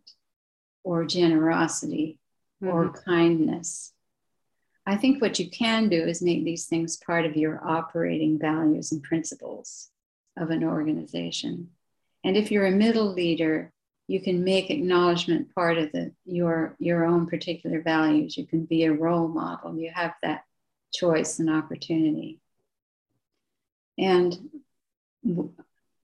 [0.84, 2.18] or generosity
[2.62, 2.74] mm-hmm.
[2.74, 3.92] or kindness.
[4.84, 8.90] I think what you can do is make these things part of your operating values
[8.90, 9.90] and principles
[10.36, 11.70] of an organization.
[12.24, 13.72] And if you're a middle leader,
[14.08, 18.36] you can make acknowledgement part of the, your, your own particular values.
[18.36, 19.76] You can be a role model.
[19.76, 20.44] You have that
[20.92, 22.40] choice and opportunity.
[23.98, 24.50] And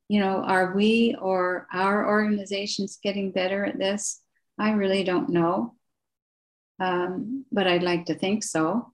[0.09, 4.21] you know, are we or our organizations getting better at this?
[4.59, 5.75] I really don't know.
[6.81, 8.93] Um, but I'd like to think so.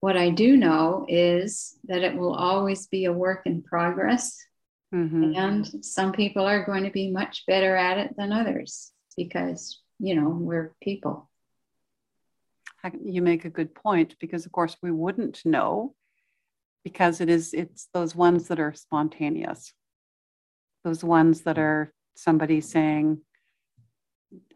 [0.00, 4.38] What I do know is that it will always be a work in progress.
[4.94, 5.34] Mm-hmm.
[5.36, 10.14] And some people are going to be much better at it than others because, you
[10.14, 11.28] know, we're people.
[12.98, 15.94] You make a good point because, of course, we wouldn't know
[16.82, 19.74] because it is it's those ones that are spontaneous
[20.84, 23.20] those ones that are somebody saying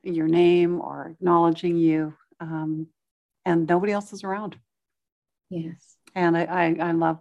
[0.02, 2.86] your name or acknowledging you um,
[3.44, 4.56] and nobody else is around.
[5.50, 5.96] Yes.
[6.14, 7.18] And I, I, I love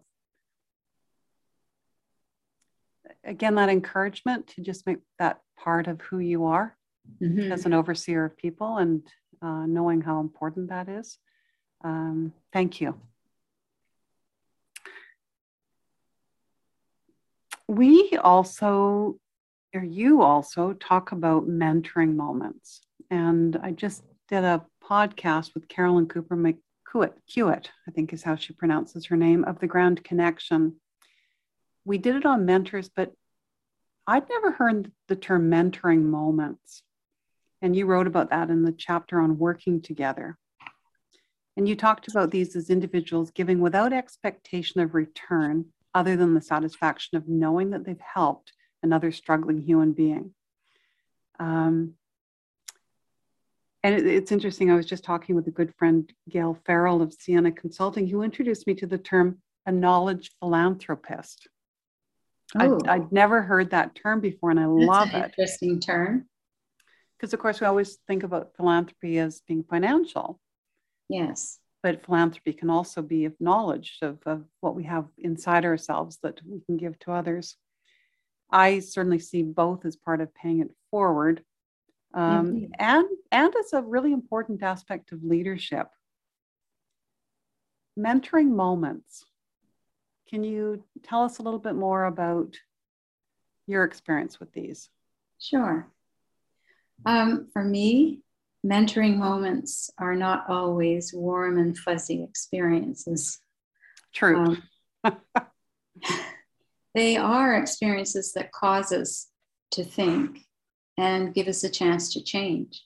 [3.24, 6.76] again that encouragement to just make that part of who you are
[7.22, 7.51] mm-hmm.
[7.51, 9.01] as an overseer of people and
[9.41, 11.18] uh, knowing how important that is.
[11.84, 12.99] Um, thank you
[17.68, 19.18] we also,
[19.74, 22.82] or you also, talk about mentoring moments.
[23.09, 28.53] And I just did a podcast with Carolyn Cooper McCuitt, I think is how she
[28.53, 30.76] pronounces her name, of the Ground Connection.
[31.86, 33.14] We did it on mentors, but
[34.05, 36.84] I'd never heard the term mentoring moments.
[37.61, 40.38] And you wrote about that in the chapter on working together.
[41.55, 46.41] And you talked about these as individuals giving without expectation of return other than the
[46.41, 50.34] satisfaction of knowing that they've helped another struggling human being.
[51.39, 51.94] Um,
[53.84, 57.14] and it, it's interesting, I was just talking with a good friend, Gail Farrell of
[57.14, 61.48] Sienna Consulting, who introduced me to the term a knowledge philanthropist.
[62.60, 62.80] Oh.
[62.86, 65.26] I'd, I'd, never heard that term before, and I That's love it.
[65.26, 66.26] Interesting term.
[67.18, 70.39] Because, of course, we always think about philanthropy as being financial.
[71.10, 76.17] Yes but philanthropy can also be of knowledge of, of what we have inside ourselves
[76.23, 77.57] that we can give to others.
[78.49, 81.43] I certainly see both as part of paying it forward
[82.13, 85.88] um, and, and as a really important aspect of leadership.
[87.99, 89.25] Mentoring moments.
[90.29, 92.55] Can you tell us a little bit more about
[93.67, 94.89] your experience with these?
[95.39, 95.88] Sure.
[97.05, 98.22] Um, for me,
[98.66, 103.39] mentoring moments are not always warm and fuzzy experiences.
[104.14, 104.57] True.
[105.03, 105.18] Um,
[106.95, 109.28] they are experiences that cause us
[109.72, 110.45] to think
[110.97, 112.84] and give us a chance to change.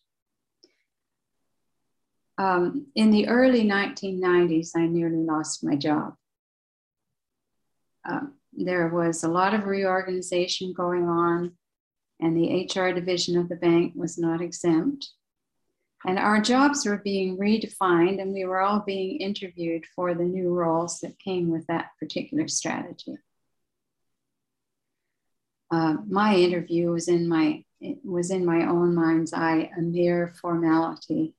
[2.38, 6.13] Um, in the early 1990s, I nearly lost my job.
[8.07, 11.53] Um, there was a lot of reorganization going on,
[12.19, 15.09] and the HR division of the bank was not exempt.
[16.05, 20.49] And our jobs were being redefined, and we were all being interviewed for the new
[20.49, 23.17] roles that came with that particular strategy.
[25.71, 27.63] Uh, my interview was in my
[28.03, 31.35] was in my own mind's eye a mere formality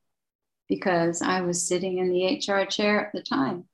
[0.69, 3.65] because I was sitting in the HR chair at the time.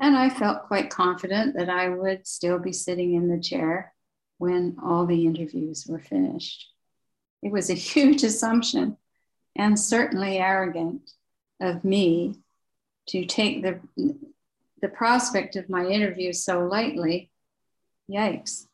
[0.00, 3.92] And I felt quite confident that I would still be sitting in the chair
[4.38, 6.68] when all the interviews were finished.
[7.42, 8.96] It was a huge assumption
[9.58, 11.10] and certainly arrogant
[11.60, 12.36] of me
[13.08, 13.80] to take the,
[14.80, 17.30] the prospect of my interview so lightly.
[18.10, 18.66] Yikes.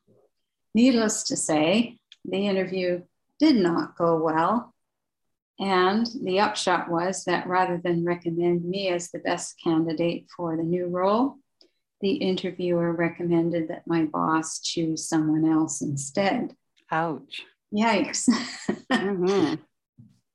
[0.74, 3.02] Needless to say, the interview
[3.40, 4.74] did not go well.
[5.58, 10.62] And the upshot was that rather than recommend me as the best candidate for the
[10.62, 11.36] new role,
[12.00, 16.54] the interviewer recommended that my boss choose someone else instead.
[16.90, 17.44] Ouch.
[17.72, 18.28] Yikes.
[18.92, 19.54] mm-hmm.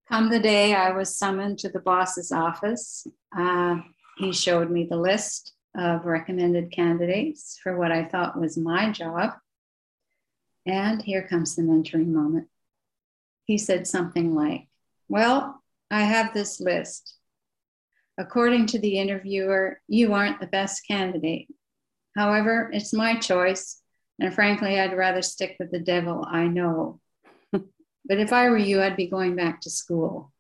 [0.10, 3.05] Come the day I was summoned to the boss's office,
[3.38, 3.76] uh,
[4.18, 9.34] he showed me the list of recommended candidates for what I thought was my job.
[10.66, 12.47] And here comes the mentoring moment.
[13.45, 14.68] He said something like,
[15.07, 17.16] Well, I have this list.
[18.18, 21.49] According to the interviewer, you aren't the best candidate.
[22.16, 23.80] However, it's my choice.
[24.20, 26.99] And frankly, I'd rather stick with the devil I know
[28.10, 30.34] but if I were you, I'd be going back to school.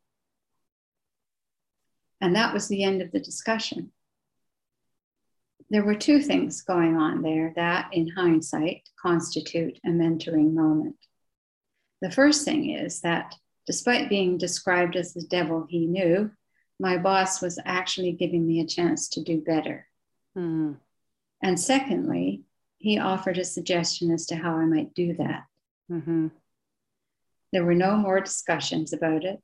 [2.19, 3.91] And that was the end of the discussion.
[5.69, 10.95] There were two things going on there that, in hindsight, constitute a mentoring moment.
[12.01, 13.35] The first thing is that
[13.67, 16.31] despite being described as the devil he knew,
[16.79, 19.85] my boss was actually giving me a chance to do better.
[20.35, 20.77] Mm.
[21.43, 22.45] And secondly,
[22.79, 25.43] he offered a suggestion as to how I might do that.
[25.91, 26.27] Mm-hmm.
[27.51, 29.41] There were no more discussions about it,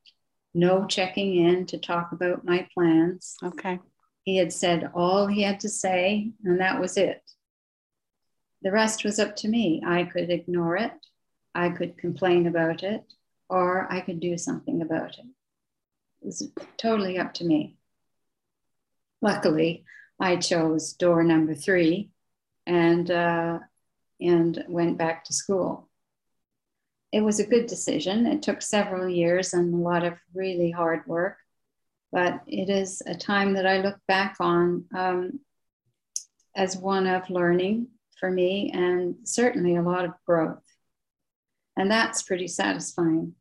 [0.54, 3.36] no checking in to talk about my plans.
[3.44, 3.80] Okay.
[4.24, 7.22] He had said all he had to say, and that was it.
[8.62, 9.82] The rest was up to me.
[9.86, 10.94] I could ignore it,
[11.54, 13.04] I could complain about it,
[13.50, 15.26] or I could do something about it.
[16.22, 17.78] It was totally up to me.
[19.22, 19.86] Luckily,
[20.20, 22.10] I chose door number three
[22.66, 23.60] and, uh,
[24.20, 25.90] and went back to school.
[27.12, 28.26] It was a good decision.
[28.26, 31.38] It took several years and a lot of really hard work,
[32.12, 35.40] but it is a time that I look back on um,
[36.56, 37.88] as one of learning
[38.20, 40.64] for me and certainly a lot of growth.
[41.78, 43.36] And that's pretty satisfying.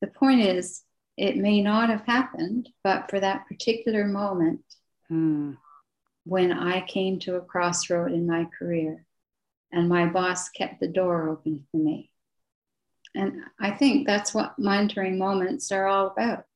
[0.00, 0.82] The point is,
[1.16, 4.62] it may not have happened, but for that particular moment,
[5.10, 5.56] mm.
[6.24, 9.06] when I came to a crossroad in my career
[9.72, 12.10] and my boss kept the door open for me.
[13.14, 16.46] And I think that's what mentoring moments are all about.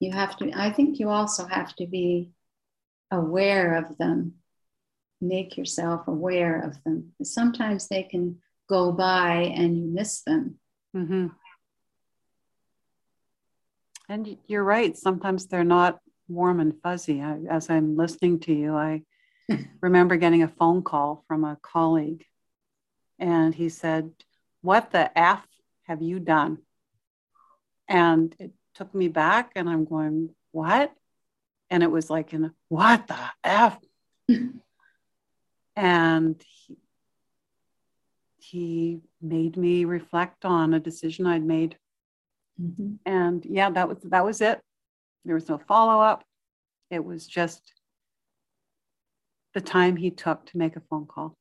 [0.00, 2.30] You have to, I think you also have to be
[3.10, 4.34] aware of them,
[5.20, 7.12] make yourself aware of them.
[7.22, 10.58] Sometimes they can go by and you miss them.
[10.96, 11.28] Mm-hmm.
[14.08, 14.96] And you're right.
[14.96, 17.20] Sometimes they're not warm and fuzzy.
[17.20, 19.02] I, as I'm listening to you, I
[19.80, 22.24] remember getting a phone call from a colleague,
[23.22, 24.10] and he said,
[24.60, 25.46] What the F
[25.84, 26.58] have you done?
[27.88, 30.92] And it took me back, and I'm going, What?
[31.70, 33.78] And it was like, in What the F?
[35.76, 36.76] and he,
[38.38, 41.76] he made me reflect on a decision I'd made
[42.60, 42.94] Mm-hmm.
[43.06, 44.60] And yeah, that was that was it.
[45.24, 46.24] There was no follow up.
[46.90, 47.72] It was just
[49.54, 51.36] the time he took to make a phone call.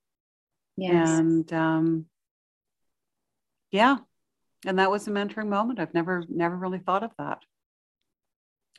[0.78, 1.10] Yes.
[1.10, 2.06] And um,
[3.72, 3.98] yeah,
[4.66, 5.80] and that was a mentoring moment.
[5.80, 7.40] I've never never really thought of that.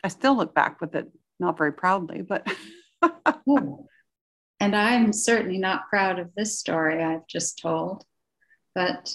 [0.04, 2.46] I still look back with it, not very proudly, but.
[4.60, 8.04] and I'm certainly not proud of this story I've just told,
[8.74, 9.12] but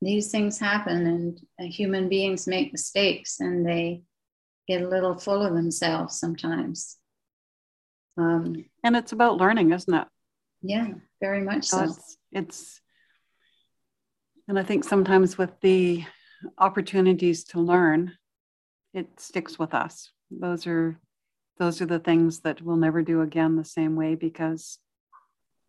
[0.00, 4.02] these things happen and uh, human beings make mistakes and they
[4.68, 6.96] get a little full of themselves sometimes.
[8.16, 10.06] Um, and it's about learning, isn't it?
[10.62, 10.88] Yeah,
[11.20, 11.84] very much so.
[11.84, 12.80] It's, it's,
[14.48, 16.04] and I think sometimes with the
[16.56, 18.14] opportunities to learn,
[18.94, 20.10] it sticks with us.
[20.30, 20.98] Those are
[21.58, 24.78] those are the things that we'll never do again the same way because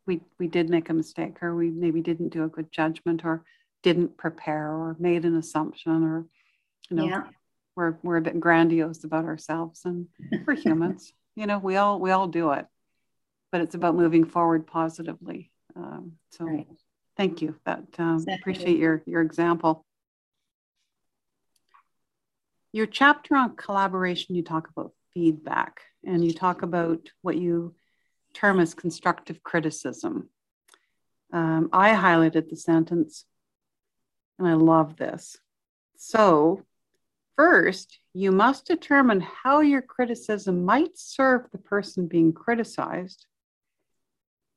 [0.05, 3.43] we we did make a mistake or we maybe didn't do a good judgment or
[3.83, 6.25] didn't prepare or made an assumption or
[6.89, 7.23] you know yeah.
[7.75, 10.07] we're we're a bit grandiose about ourselves and
[10.45, 12.65] we're humans you know we all we all do it
[13.51, 16.67] but it's about moving forward positively um, so right.
[17.17, 18.35] thank you that um, exactly.
[18.41, 19.85] appreciate your your example
[22.71, 27.73] your chapter on collaboration you talk about feedback and you talk about what you
[28.33, 30.29] term as constructive criticism
[31.33, 33.25] um, i highlighted the sentence
[34.39, 35.37] and I love this.
[35.97, 36.63] So,
[37.35, 43.27] first, you must determine how your criticism might serve the person being criticized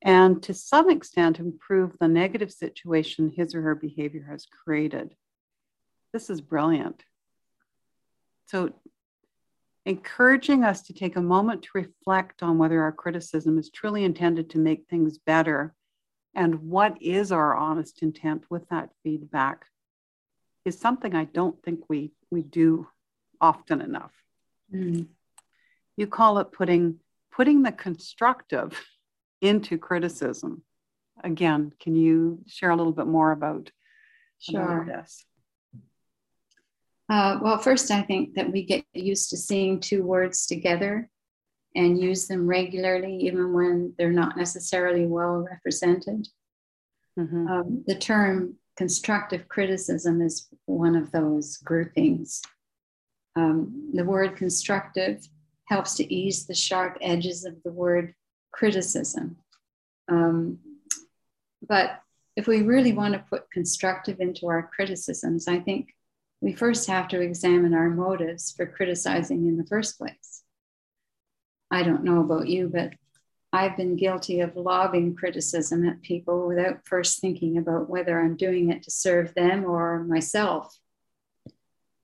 [0.03, 5.15] and to some extent improve the negative situation his or her behavior has created.
[6.11, 7.03] This is brilliant.
[8.47, 8.73] So,
[9.85, 14.49] encouraging us to take a moment to reflect on whether our criticism is truly intended
[14.49, 15.73] to make things better
[16.35, 19.65] and what is our honest intent with that feedback
[20.65, 22.87] is something I don't think we we do
[23.39, 24.13] often enough.
[24.73, 25.07] Mm.
[25.97, 26.99] You call it putting
[27.31, 28.81] putting the constructive
[29.43, 30.63] into criticism.
[31.23, 33.71] Again, can you share a little bit more about,
[34.39, 34.81] sure.
[34.81, 35.25] About this?
[37.09, 41.09] Uh, well, first, I think that we get used to seeing two words together
[41.75, 46.27] and use them regularly, even when they're not necessarily well represented.
[47.19, 47.47] Mm-hmm.
[47.47, 52.41] Um, the term constructive criticism is one of those groupings.
[53.35, 55.27] Um, the word constructive
[55.65, 58.13] helps to ease the sharp edges of the word
[58.53, 59.35] criticism.
[60.09, 60.59] Um,
[61.67, 61.99] but
[62.37, 65.93] if we really want to put constructive into our criticisms, I think
[66.41, 70.43] we first have to examine our motives for criticizing in the first place.
[71.71, 72.93] I don't know about you, but
[73.53, 78.71] I've been guilty of lobbing criticism at people without first thinking about whether I'm doing
[78.71, 80.75] it to serve them or myself.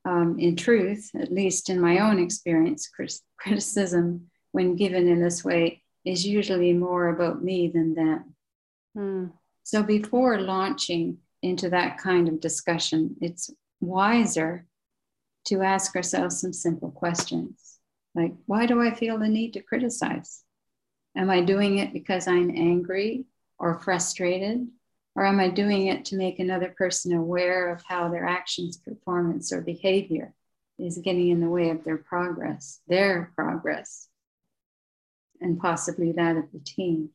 [0.06, 2.90] Um, in truth, at least in my own experience,
[3.38, 8.36] criticism, when given in this way, is usually more about me than them.
[8.98, 9.32] Mm.
[9.64, 14.66] So before launching into that kind of discussion, it's wiser
[15.46, 17.70] to ask ourselves some simple questions
[18.20, 20.44] like, why do I feel the need to criticize?
[21.16, 23.26] Am I doing it because I'm angry
[23.58, 24.68] or frustrated?
[25.16, 29.54] Or am I doing it to make another person aware of how their actions, performance,
[29.54, 30.34] or behavior
[30.78, 34.09] is getting in the way of their progress, their progress?
[35.42, 37.10] And possibly that of the team.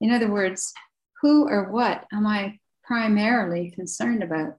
[0.00, 0.72] In other words,
[1.20, 4.58] who or what am I primarily concerned about?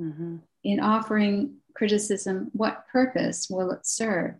[0.00, 0.36] Mm-hmm.
[0.64, 4.34] In offering criticism, what purpose will it serve?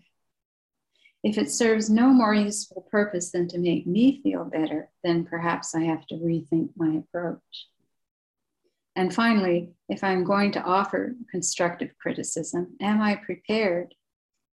[1.23, 5.75] If it serves no more useful purpose than to make me feel better, then perhaps
[5.75, 7.67] I have to rethink my approach.
[8.95, 13.95] And finally, if I'm going to offer constructive criticism, am I prepared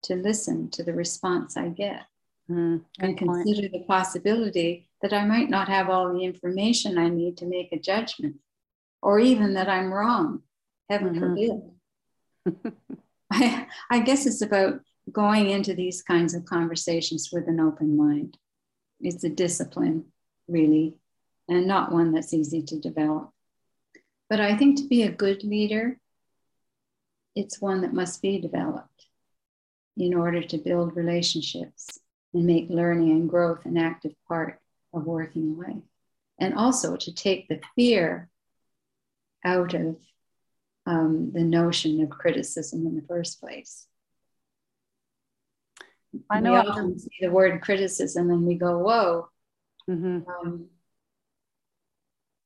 [0.05, 2.05] to listen to the response I get?
[2.51, 3.72] Mm, and consider point.
[3.72, 7.78] the possibility that I might not have all the information I need to make a
[7.78, 8.36] judgment,
[9.01, 10.42] or even that I'm wrong.
[10.88, 12.51] Heaven mm-hmm.
[12.51, 12.74] forbid.
[13.30, 14.80] I, I guess it's about
[15.12, 18.36] going into these kinds of conversations with an open mind.
[19.01, 20.07] It's a discipline,
[20.48, 20.98] really,
[21.48, 23.30] and not one that's easy to develop.
[24.28, 26.01] But I think to be a good leader,
[27.36, 29.07] it's one that must be developed
[29.96, 32.01] in order to build relationships
[32.34, 34.60] and make learning and growth an active part
[34.92, 35.82] of working life.
[36.38, 38.28] And also to take the fear
[39.44, 39.96] out of
[40.86, 43.86] um, the notion of criticism in the first place.
[46.28, 49.28] I know we often see the word criticism and we go, whoa.
[49.88, 50.28] Mm-hmm.
[50.28, 50.66] Um,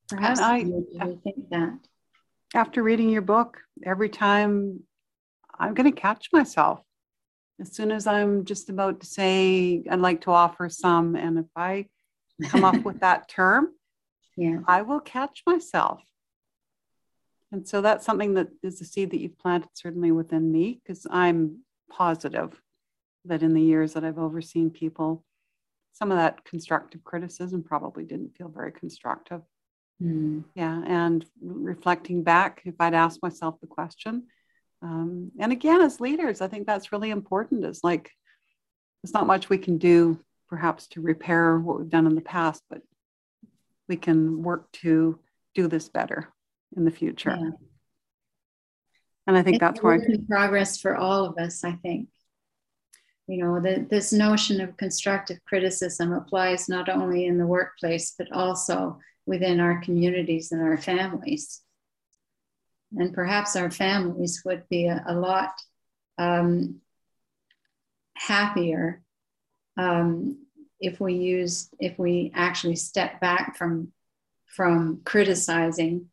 [0.07, 0.65] perhaps I,
[0.99, 1.79] I think that.
[2.53, 4.81] After reading your book, every time
[5.57, 6.81] I'm going to catch myself.
[7.59, 11.45] As soon as I'm just about to say, I'd like to offer some, and if
[11.55, 11.87] I
[12.47, 13.69] come up with that term,
[14.35, 14.59] yeah.
[14.67, 16.01] I will catch myself.
[17.51, 21.07] And so that's something that is a seed that you've planted certainly within me because
[21.09, 22.59] I'm positive
[23.23, 25.23] that in the years that I've overseen people,
[25.93, 29.41] some of that constructive criticism probably didn't feel very constructive.
[30.03, 30.43] Mm.
[30.55, 30.83] Yeah.
[30.85, 34.23] And reflecting back, if I'd asked myself the question,
[34.85, 37.65] um, and again, as leaders, I think that's really important.
[37.65, 38.11] Is like,
[39.01, 42.61] there's not much we can do perhaps to repair what we've done in the past,
[42.69, 42.83] but
[43.89, 45.19] we can work to
[45.55, 46.31] do this better
[46.77, 47.35] in the future.
[47.35, 47.49] Yeah.
[49.25, 49.97] And I think it's that's why
[50.29, 52.09] progress for all of us, I think
[53.27, 58.31] you know the, this notion of constructive criticism applies not only in the workplace but
[58.31, 61.64] also within our communities and our families
[62.97, 65.53] and perhaps our families would be a, a lot
[66.17, 66.81] um,
[68.15, 69.01] happier
[69.77, 70.37] um,
[70.79, 73.91] if we use if we actually step back from
[74.47, 76.07] from criticizing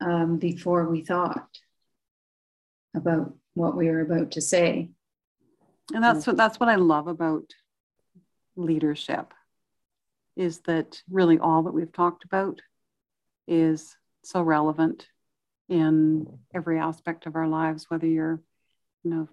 [0.00, 1.48] um, before we thought
[2.96, 4.90] about what we were about to say.
[5.92, 7.52] And that's what that's what i love about
[8.56, 9.34] leadership
[10.36, 12.60] is that really all that we've talked about
[13.46, 15.08] is so relevant
[15.68, 18.40] in every aspect of our lives whether you're
[19.02, 19.28] you know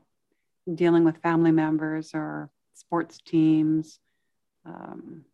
[0.73, 3.99] dealing with family members or sports teams
[4.65, 5.25] um,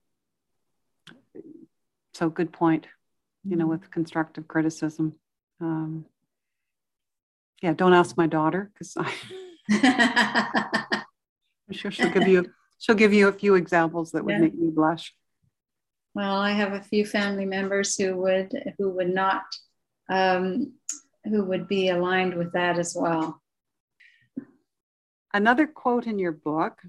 [2.14, 2.88] so good point
[3.44, 5.14] you know with constructive criticism
[5.62, 6.06] um,
[7.62, 9.14] yeah don't ask my daughter because i
[11.70, 14.40] I'm sure she'll give you she'll give you a few examples that would yeah.
[14.40, 15.14] make me blush.
[16.14, 19.44] Well, I have a few family members who would who would not
[20.10, 20.74] um,
[21.24, 23.42] who would be aligned with that as well.
[25.34, 26.82] Another quote in your book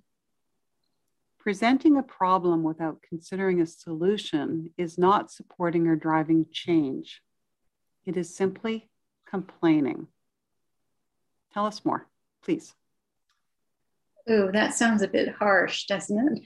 [1.38, 7.22] presenting a problem without considering a solution is not supporting or driving change.
[8.04, 8.90] It is simply
[9.26, 10.08] complaining.
[11.54, 12.06] Tell us more,
[12.42, 12.74] please.
[14.30, 16.42] Ooh, that sounds a bit harsh, doesn't it?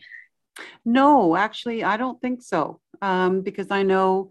[0.85, 2.81] No, actually, I don't think so.
[3.01, 4.31] Um, because I know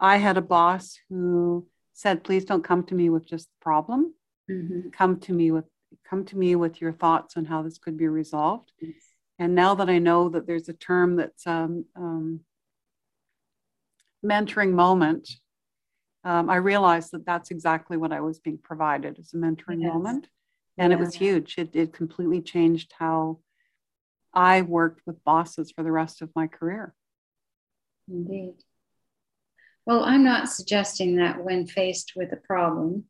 [0.00, 1.66] I had a boss who
[1.96, 4.14] said, please don't come to me with just the problem.
[4.50, 4.90] Mm-hmm.
[4.90, 5.64] Come to me with
[6.08, 8.72] come to me with your thoughts on how this could be resolved.
[8.80, 8.94] Yes.
[9.38, 12.40] And now that I know that there's a term that's um, um,
[14.24, 15.28] mentoring moment,
[16.24, 19.92] um, I realized that that's exactly what I was being provided as a mentoring yes.
[19.92, 20.28] moment
[20.78, 20.98] and yeah.
[20.98, 23.38] it was huge it, it completely changed how
[24.32, 26.94] i worked with bosses for the rest of my career
[28.08, 28.54] indeed
[29.86, 33.04] well i'm not suggesting that when faced with a problem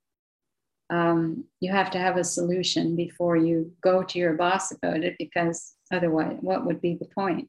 [0.89, 5.16] um, you have to have a solution before you go to your boss about it
[5.18, 7.49] because otherwise what would be the point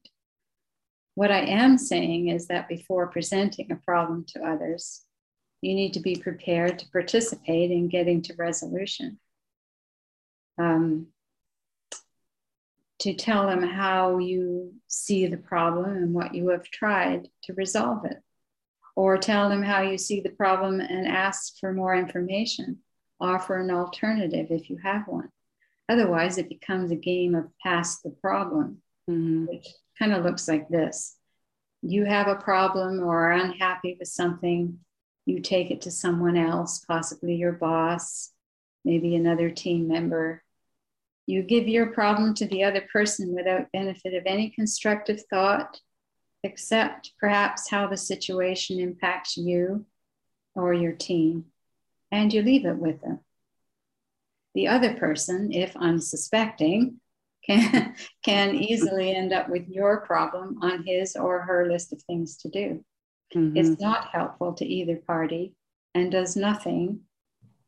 [1.15, 5.01] what i am saying is that before presenting a problem to others
[5.61, 9.19] you need to be prepared to participate in getting to resolution
[10.57, 11.07] um,
[12.99, 18.05] to tell them how you see the problem and what you have tried to resolve
[18.05, 18.17] it.
[18.98, 22.80] Or tell them how you see the problem and ask for more information.
[23.20, 25.30] Offer an alternative if you have one.
[25.88, 29.45] Otherwise, it becomes a game of pass the problem, mm-hmm.
[29.45, 29.68] which
[29.98, 31.18] kind of looks like this
[31.82, 34.80] you have a problem or are unhappy with something,
[35.26, 38.32] you take it to someone else, possibly your boss,
[38.84, 40.43] maybe another team member.
[41.26, 45.80] You give your problem to the other person without benefit of any constructive thought,
[46.43, 49.85] except perhaps how the situation impacts you
[50.55, 51.45] or your team,
[52.11, 53.19] and you leave it with them.
[54.55, 56.99] The other person, if unsuspecting,
[57.45, 62.38] can, can easily end up with your problem on his or her list of things
[62.38, 62.83] to do.
[63.35, 63.57] Mm-hmm.
[63.57, 65.53] It's not helpful to either party
[65.93, 67.01] and does nothing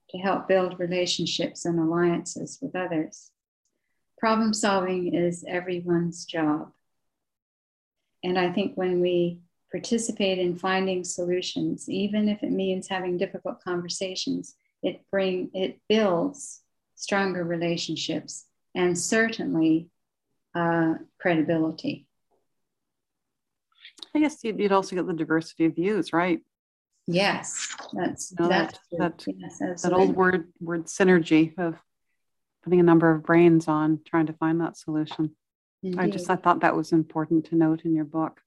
[0.09, 3.31] to help build relationships and alliances with others.
[4.17, 6.71] Problem solving is everyone's job.
[8.23, 9.39] And I think when we
[9.71, 16.61] participate in finding solutions, even if it means having difficult conversations, it bring it builds
[16.95, 18.45] stronger relationships
[18.75, 19.89] and certainly
[20.55, 22.07] uh, credibility.
[24.15, 26.41] I guess you'd, also get the diversity of views, right?
[27.07, 31.75] Yes, that's you know, that, that, yes, that old word word synergy of
[32.63, 35.35] putting a number of brains on trying to find that solution.
[35.83, 35.99] Indeed.
[35.99, 38.41] I just I thought that was important to note in your book.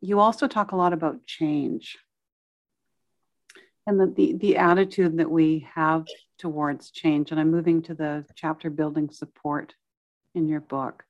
[0.00, 1.96] You also talk a lot about change
[3.86, 6.06] and the, the, the attitude that we have
[6.38, 7.30] towards change.
[7.30, 9.74] And I'm moving to the chapter building support
[10.34, 11.04] in your book.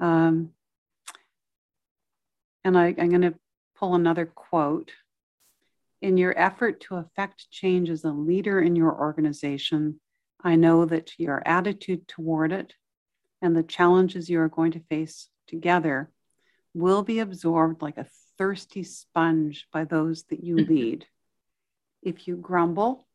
[0.00, 0.50] Um,
[2.64, 3.34] and I, I'm going to
[3.76, 4.92] pull another quote.
[6.00, 10.00] In your effort to affect change as a leader in your organization,
[10.42, 12.74] I know that your attitude toward it
[13.42, 16.10] and the challenges you are going to face together
[16.72, 18.06] will be absorbed like a
[18.38, 20.72] thirsty sponge by those that you mm-hmm.
[20.72, 21.06] lead.
[22.02, 23.06] If you grumble,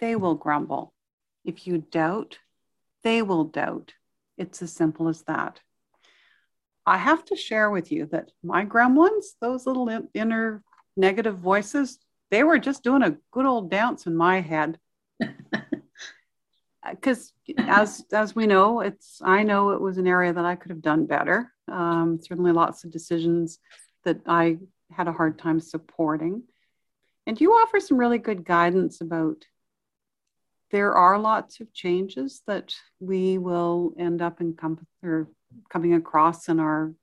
[0.00, 0.92] they will grumble.
[1.44, 2.38] If you doubt,
[3.02, 3.94] they will doubt.
[4.36, 5.60] It's as simple as that.
[6.84, 10.62] I have to share with you that my gremlins, those little inner
[10.96, 11.98] negative voices,
[12.30, 14.78] they were just doing a good old dance in my head.
[16.88, 20.70] Because as as we know, it's I know it was an area that I could
[20.70, 21.52] have done better.
[21.68, 23.58] Um, certainly, lots of decisions
[24.04, 24.58] that I
[24.90, 26.42] had a hard time supporting.
[27.26, 29.44] And you offer some really good guidance about
[30.70, 35.28] there are lots of changes that we will end up encom- or
[35.68, 36.94] coming across in our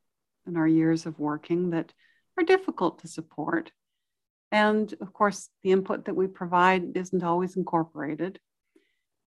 [0.47, 1.93] in our years of working that
[2.37, 3.71] are difficult to support.
[4.51, 8.39] And of course, the input that we provide isn't always incorporated.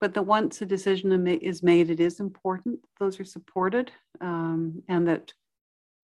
[0.00, 5.06] But that once a decision is made, it is important those are supported, um, and
[5.06, 5.32] that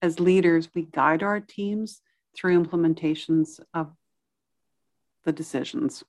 [0.02, 2.02] as leaders, we guide our teams
[2.36, 3.92] through implementations of
[5.24, 6.04] the decisions.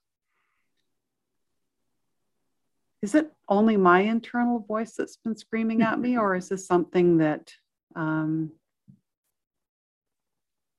[3.00, 7.18] Is it only my internal voice that's been screaming at me, or is this something
[7.18, 7.52] that
[7.96, 8.52] um,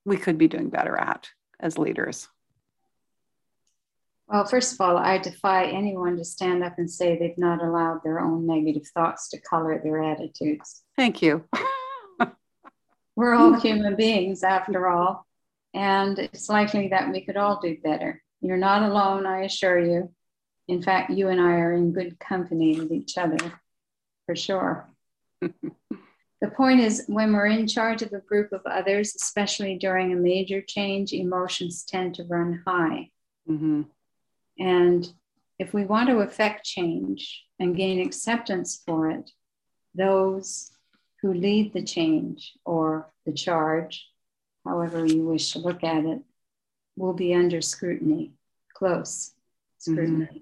[0.06, 1.30] we could be doing better at
[1.60, 2.30] as leaders?
[4.30, 8.04] Well, first of all, I defy anyone to stand up and say they've not allowed
[8.04, 10.84] their own negative thoughts to color their attitudes.
[10.96, 11.46] Thank you.
[13.16, 15.26] We're all human beings, after all,
[15.74, 18.22] and it's likely that we could all do better.
[18.42, 20.14] You're not alone, I assure you.
[20.68, 23.60] In fact, you and I are in good company with each other,
[24.28, 24.88] for sure.
[25.42, 30.16] the point is, when we're in charge of a group of others, especially during a
[30.16, 33.10] major change, emotions tend to run high.
[33.50, 33.82] Mm-hmm.
[34.60, 35.08] And
[35.58, 39.32] if we want to affect change and gain acceptance for it,
[39.96, 40.72] those
[41.22, 44.08] who lead the change or the charge,
[44.66, 46.20] however you wish to look at it,
[46.96, 48.34] will be under scrutiny,
[48.74, 49.32] close
[49.78, 50.26] scrutiny.
[50.26, 50.38] Mm-hmm.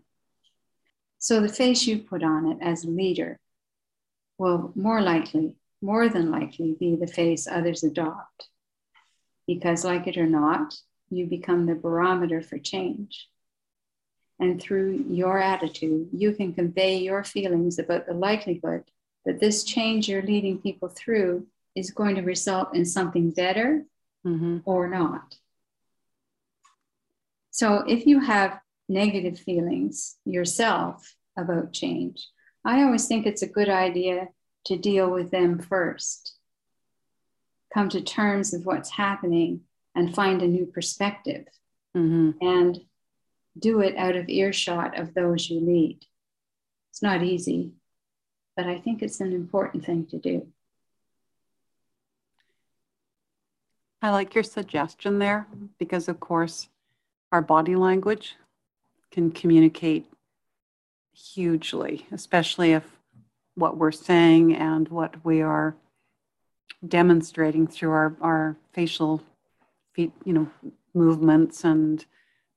[1.19, 3.39] So the face you put on it as leader
[4.37, 8.49] will more likely, more than likely, be the face others adopt.
[9.45, 10.75] Because, like it or not,
[11.09, 13.29] you become the barometer for change.
[14.39, 18.83] And through your attitude, you can convey your feelings about the likelihood
[19.25, 23.83] that this change you're leading people through is going to result in something better
[24.25, 24.57] mm-hmm.
[24.65, 25.35] or not.
[27.51, 32.27] So if you have negative feelings yourself about change,
[32.63, 34.29] I always think it's a good idea
[34.65, 36.35] to deal with them first.
[37.73, 39.61] Come to terms with what's happening
[39.95, 41.47] and find a new perspective.
[41.95, 42.45] Mm-hmm.
[42.45, 42.79] And
[43.59, 46.05] do it out of earshot of those you lead.
[46.91, 47.71] It's not easy,
[48.55, 50.47] but I think it's an important thing to do.
[54.01, 55.47] I like your suggestion there
[55.79, 56.69] because, of course,
[57.31, 58.35] our body language
[59.11, 60.05] can communicate
[61.13, 62.83] hugely, especially if
[63.55, 65.75] what we're saying and what we are
[66.87, 69.23] demonstrating through our, our facial
[69.93, 70.47] feet, you know,
[70.93, 72.05] movements and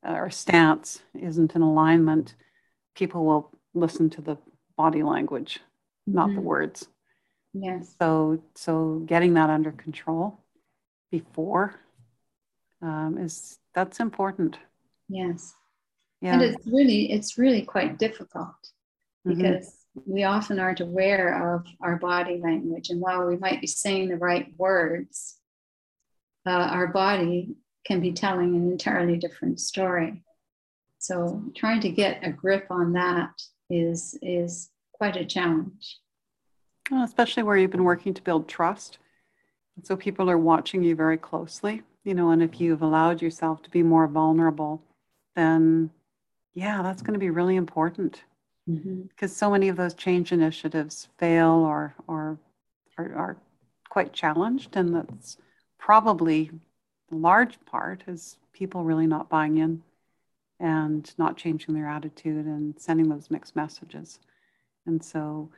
[0.02, 2.34] our stance isn't in alignment,
[2.94, 4.36] people will listen to the
[4.76, 5.60] body language,
[6.06, 6.36] not mm-hmm.
[6.36, 6.88] the words.
[7.52, 7.94] Yes.
[8.00, 10.38] So so getting that under control
[11.10, 11.80] before
[12.80, 14.58] um, is that's important.
[15.08, 15.54] Yes.
[16.20, 16.34] Yeah.
[16.34, 18.54] And it's really it's really quite difficult
[19.26, 19.36] mm-hmm.
[19.36, 19.66] because
[19.98, 20.12] mm-hmm.
[20.12, 24.16] we often aren't aware of our body language, and while we might be saying the
[24.16, 25.38] right words,
[26.46, 27.56] uh, our body
[27.86, 30.22] can be telling an entirely different story.
[30.98, 33.30] So trying to get a grip on that
[33.70, 35.98] is is quite a challenge.
[36.90, 38.98] Well, especially where you've been working to build trust.
[39.76, 43.62] And so people are watching you very closely, you know, and if you've allowed yourself
[43.62, 44.82] to be more vulnerable,
[45.36, 45.90] then
[46.52, 48.22] yeah, that's going to be really important.
[48.66, 49.26] Because mm-hmm.
[49.26, 52.38] so many of those change initiatives fail or or
[52.98, 53.36] are, are
[53.88, 55.38] quite challenged, and that's
[55.78, 56.50] probably
[57.10, 59.82] large part is people really not buying in
[60.58, 64.20] and not changing their attitude and sending those mixed messages.
[64.86, 65.50] And so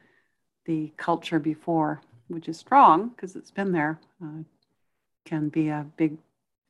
[0.65, 4.43] the culture before, which is strong because it's been there, uh,
[5.25, 6.17] can be a big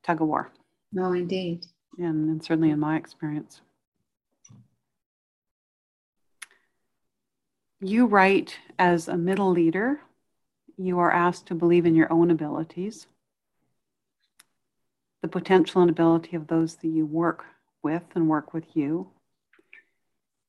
[0.02, 0.50] tug of war.
[0.92, 1.66] No, indeed.
[1.98, 3.60] And, and certainly in my experience.
[7.80, 10.00] You write as a middle leader,
[10.78, 13.06] you are asked to believe in your own abilities,
[15.22, 17.46] the potential and ability of those that you work
[17.82, 19.08] with and work with you,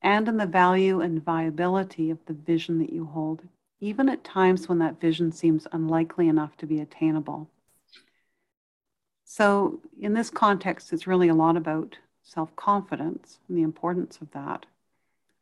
[0.02, 3.44] and in the value and viability of the vision that you hold,
[3.80, 7.50] even at times when that vision seems unlikely enough to be attainable.
[9.24, 14.32] So, in this context, it's really a lot about self confidence and the importance of
[14.32, 14.66] that,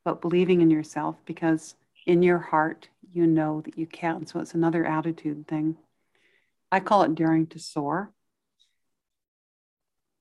[0.06, 1.76] about believing in yourself because
[2.06, 4.26] in your heart, you know that you can.
[4.28, 5.78] So, it's another attitude thing.
[6.72, 8.12] I call it daring to soar.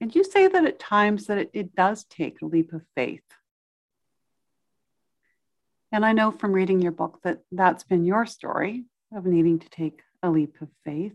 [0.01, 3.23] And you say that at times that it, it does take a leap of faith
[5.93, 8.85] and I know from reading your book that that's been your story
[9.15, 11.15] of needing to take a leap of faith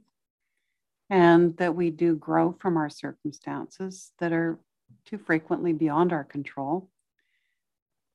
[1.09, 4.59] and that we do grow from our circumstances that are
[5.05, 6.89] too frequently beyond our control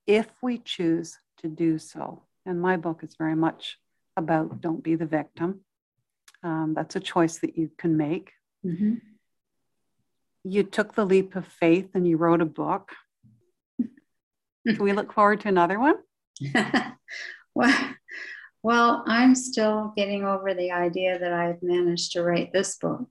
[0.07, 2.25] if we choose to do so.
[2.45, 3.79] And my book is very much
[4.17, 5.61] about don't be the victim.
[6.43, 8.33] Um, that's a choice that you can make.
[8.67, 8.95] Mm-hmm.
[10.45, 12.93] You took the leap of faith and you wrote a book.
[13.79, 15.97] Can we look forward to another one?
[17.55, 17.95] well,
[18.63, 23.07] well, I'm still getting over the idea that I've managed to write this book,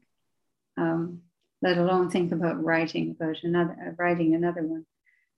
[0.78, 1.22] um,
[1.62, 4.86] let alone think about writing about another, uh, writing another one.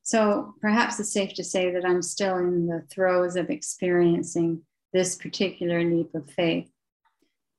[0.03, 4.63] So perhaps it's safe to say that I'm still in the throes of experiencing
[4.93, 6.69] this particular leap of faith.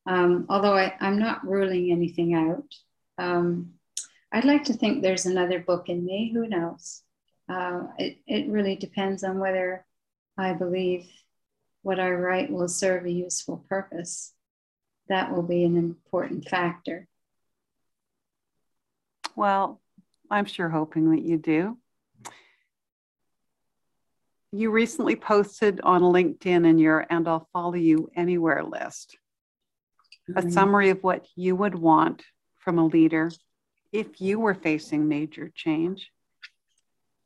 [0.07, 2.67] Um, although I, am not ruling anything out.
[3.19, 3.75] Um,
[4.33, 6.33] I'd like to think there's another book in me.
[6.33, 7.03] Who knows?
[7.49, 9.85] Uh, it, it really depends on whether
[10.39, 11.07] I believe
[11.83, 14.33] what I write will serve a useful purpose.
[15.09, 17.09] That will be an important factor.
[19.37, 19.81] Well,
[20.31, 21.79] I'm sure hoping that you do.
[24.51, 29.19] You recently posted on LinkedIn in your And I'll Follow You Anywhere list
[30.29, 30.51] a mm-hmm.
[30.51, 32.23] summary of what you would want
[32.59, 33.31] from a leader
[33.93, 36.11] if you were facing major change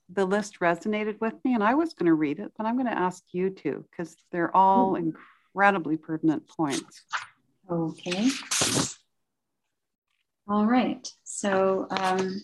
[0.08, 2.86] the list resonated with me and I was going to read it, but I'm going
[2.86, 5.10] to ask you to because they're all mm-hmm.
[5.54, 7.02] incredibly pertinent points.
[7.70, 8.30] Okay.
[10.48, 11.06] All right.
[11.24, 12.40] So um,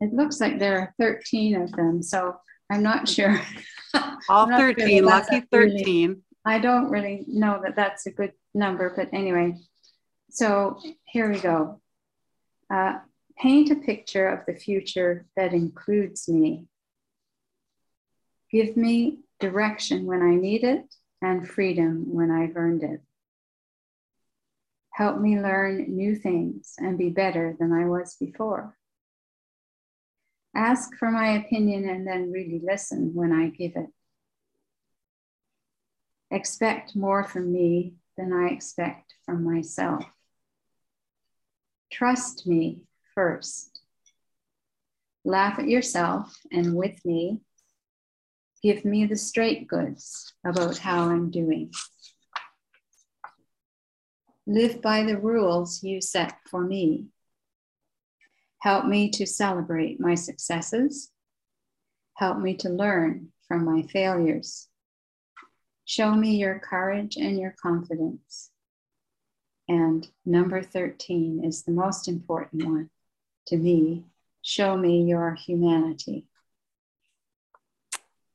[0.00, 2.02] it looks like there are 13 of them.
[2.02, 2.36] So
[2.70, 3.40] I'm not sure.
[4.28, 6.08] all not 13, sure lucky 13.
[6.08, 9.54] Really, I don't really know that that's a good number, but anyway.
[10.34, 11.80] So here we go.
[12.68, 12.98] Uh,
[13.36, 16.66] Paint a picture of the future that includes me.
[18.50, 23.00] Give me direction when I need it and freedom when I've earned it.
[24.90, 28.76] Help me learn new things and be better than I was before.
[30.54, 33.90] Ask for my opinion and then really listen when I give it.
[36.30, 40.04] Expect more from me than I expect from myself.
[41.94, 42.80] Trust me
[43.14, 43.80] first.
[45.24, 47.38] Laugh at yourself and with me.
[48.64, 51.70] Give me the straight goods about how I'm doing.
[54.44, 57.10] Live by the rules you set for me.
[58.58, 61.12] Help me to celebrate my successes.
[62.14, 64.66] Help me to learn from my failures.
[65.84, 68.50] Show me your courage and your confidence.
[69.68, 72.90] And number 13 is the most important one
[73.46, 74.04] to me.
[74.42, 76.26] Show me your humanity.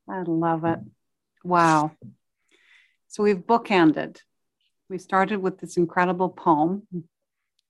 [0.08, 0.80] I love it.
[1.44, 1.92] Wow.
[3.06, 4.18] So we've bookended.
[4.88, 6.82] We started with this incredible poem,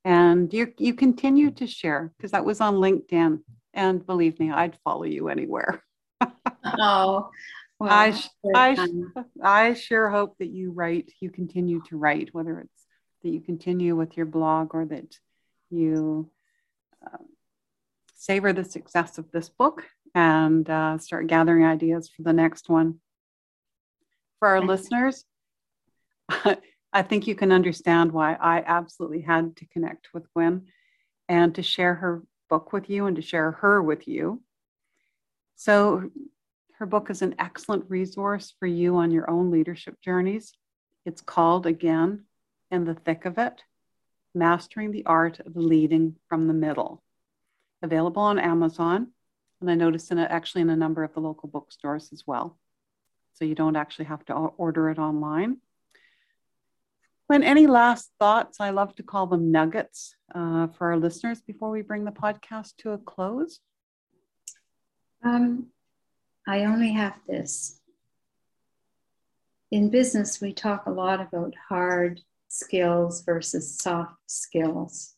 [0.07, 3.41] and you you continue to share because that was on LinkedIn.
[3.75, 5.83] And believe me, I'd follow you anywhere.
[6.65, 7.31] oh,
[7.79, 8.21] well, I,
[8.55, 8.77] I,
[9.43, 12.80] I sure hope that you write, you continue to write, whether it's
[13.23, 15.19] that you continue with your blog or that
[15.71, 16.31] you
[17.05, 17.19] uh,
[18.15, 22.97] savor the success of this book and uh, start gathering ideas for the next one.
[24.39, 25.25] For our listeners,
[26.93, 30.67] I think you can understand why I absolutely had to connect with Gwen
[31.29, 34.43] and to share her book with you and to share her with you.
[35.57, 36.11] So,
[36.79, 40.53] her book is an excellent resource for you on your own leadership journeys.
[41.05, 42.25] It's called again,
[42.71, 43.63] In the Thick of It
[44.35, 47.03] Mastering the Art of Leading from the Middle.
[47.83, 49.09] Available on Amazon,
[49.61, 52.59] and I noticed in it actually in a number of the local bookstores as well.
[53.33, 55.57] So you don't actually have to order it online.
[57.27, 61.71] Gwen any last thoughts, I love to call them nuggets uh, for our listeners before
[61.71, 63.61] we bring the podcast to a close.
[65.25, 65.67] Um,
[66.47, 67.81] I only have this.
[69.71, 75.15] In business, we talk a lot about hard skills versus soft skills.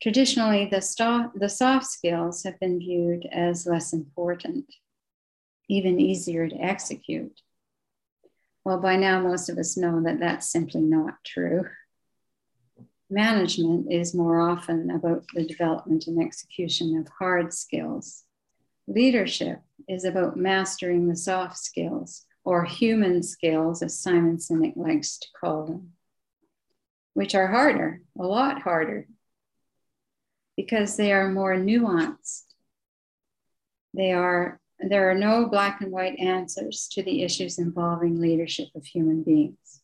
[0.00, 4.66] Traditionally, the, the soft skills have been viewed as less important,
[5.68, 7.40] even easier to execute.
[8.64, 11.64] Well, by now, most of us know that that's simply not true.
[13.10, 18.24] Management is more often about the development and execution of hard skills.
[18.86, 25.28] Leadership is about mastering the soft skills, or human skills, as Simon Sinek likes to
[25.40, 25.93] call them,
[27.14, 29.06] which are harder, a lot harder,
[30.56, 32.44] because they are more nuanced.
[33.94, 38.84] They are there are no black and white answers to the issues involving leadership of
[38.84, 39.82] human beings.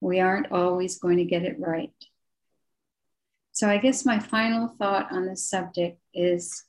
[0.00, 1.90] We aren't always going to get it right.
[3.52, 6.64] So, I guess my final thought on this subject is,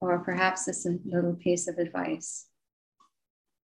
[0.00, 2.46] or perhaps this is a little piece of advice,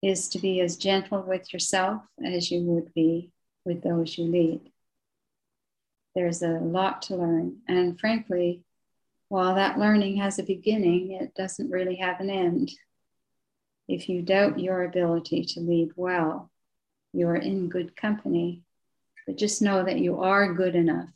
[0.02, 3.32] is to be as gentle with yourself as you would be
[3.66, 4.72] with those you lead.
[6.16, 7.57] There's a lot to learn.
[7.68, 8.62] And frankly,
[9.30, 12.72] while that learning has a beginning, it doesn't really have an end.
[13.88, 16.51] If you doubt your ability to lead well,
[17.14, 18.64] you are in good company.
[19.26, 21.09] But just know that you are good enough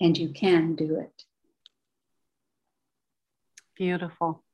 [0.00, 1.24] and you can do it.
[3.76, 4.44] Beautiful.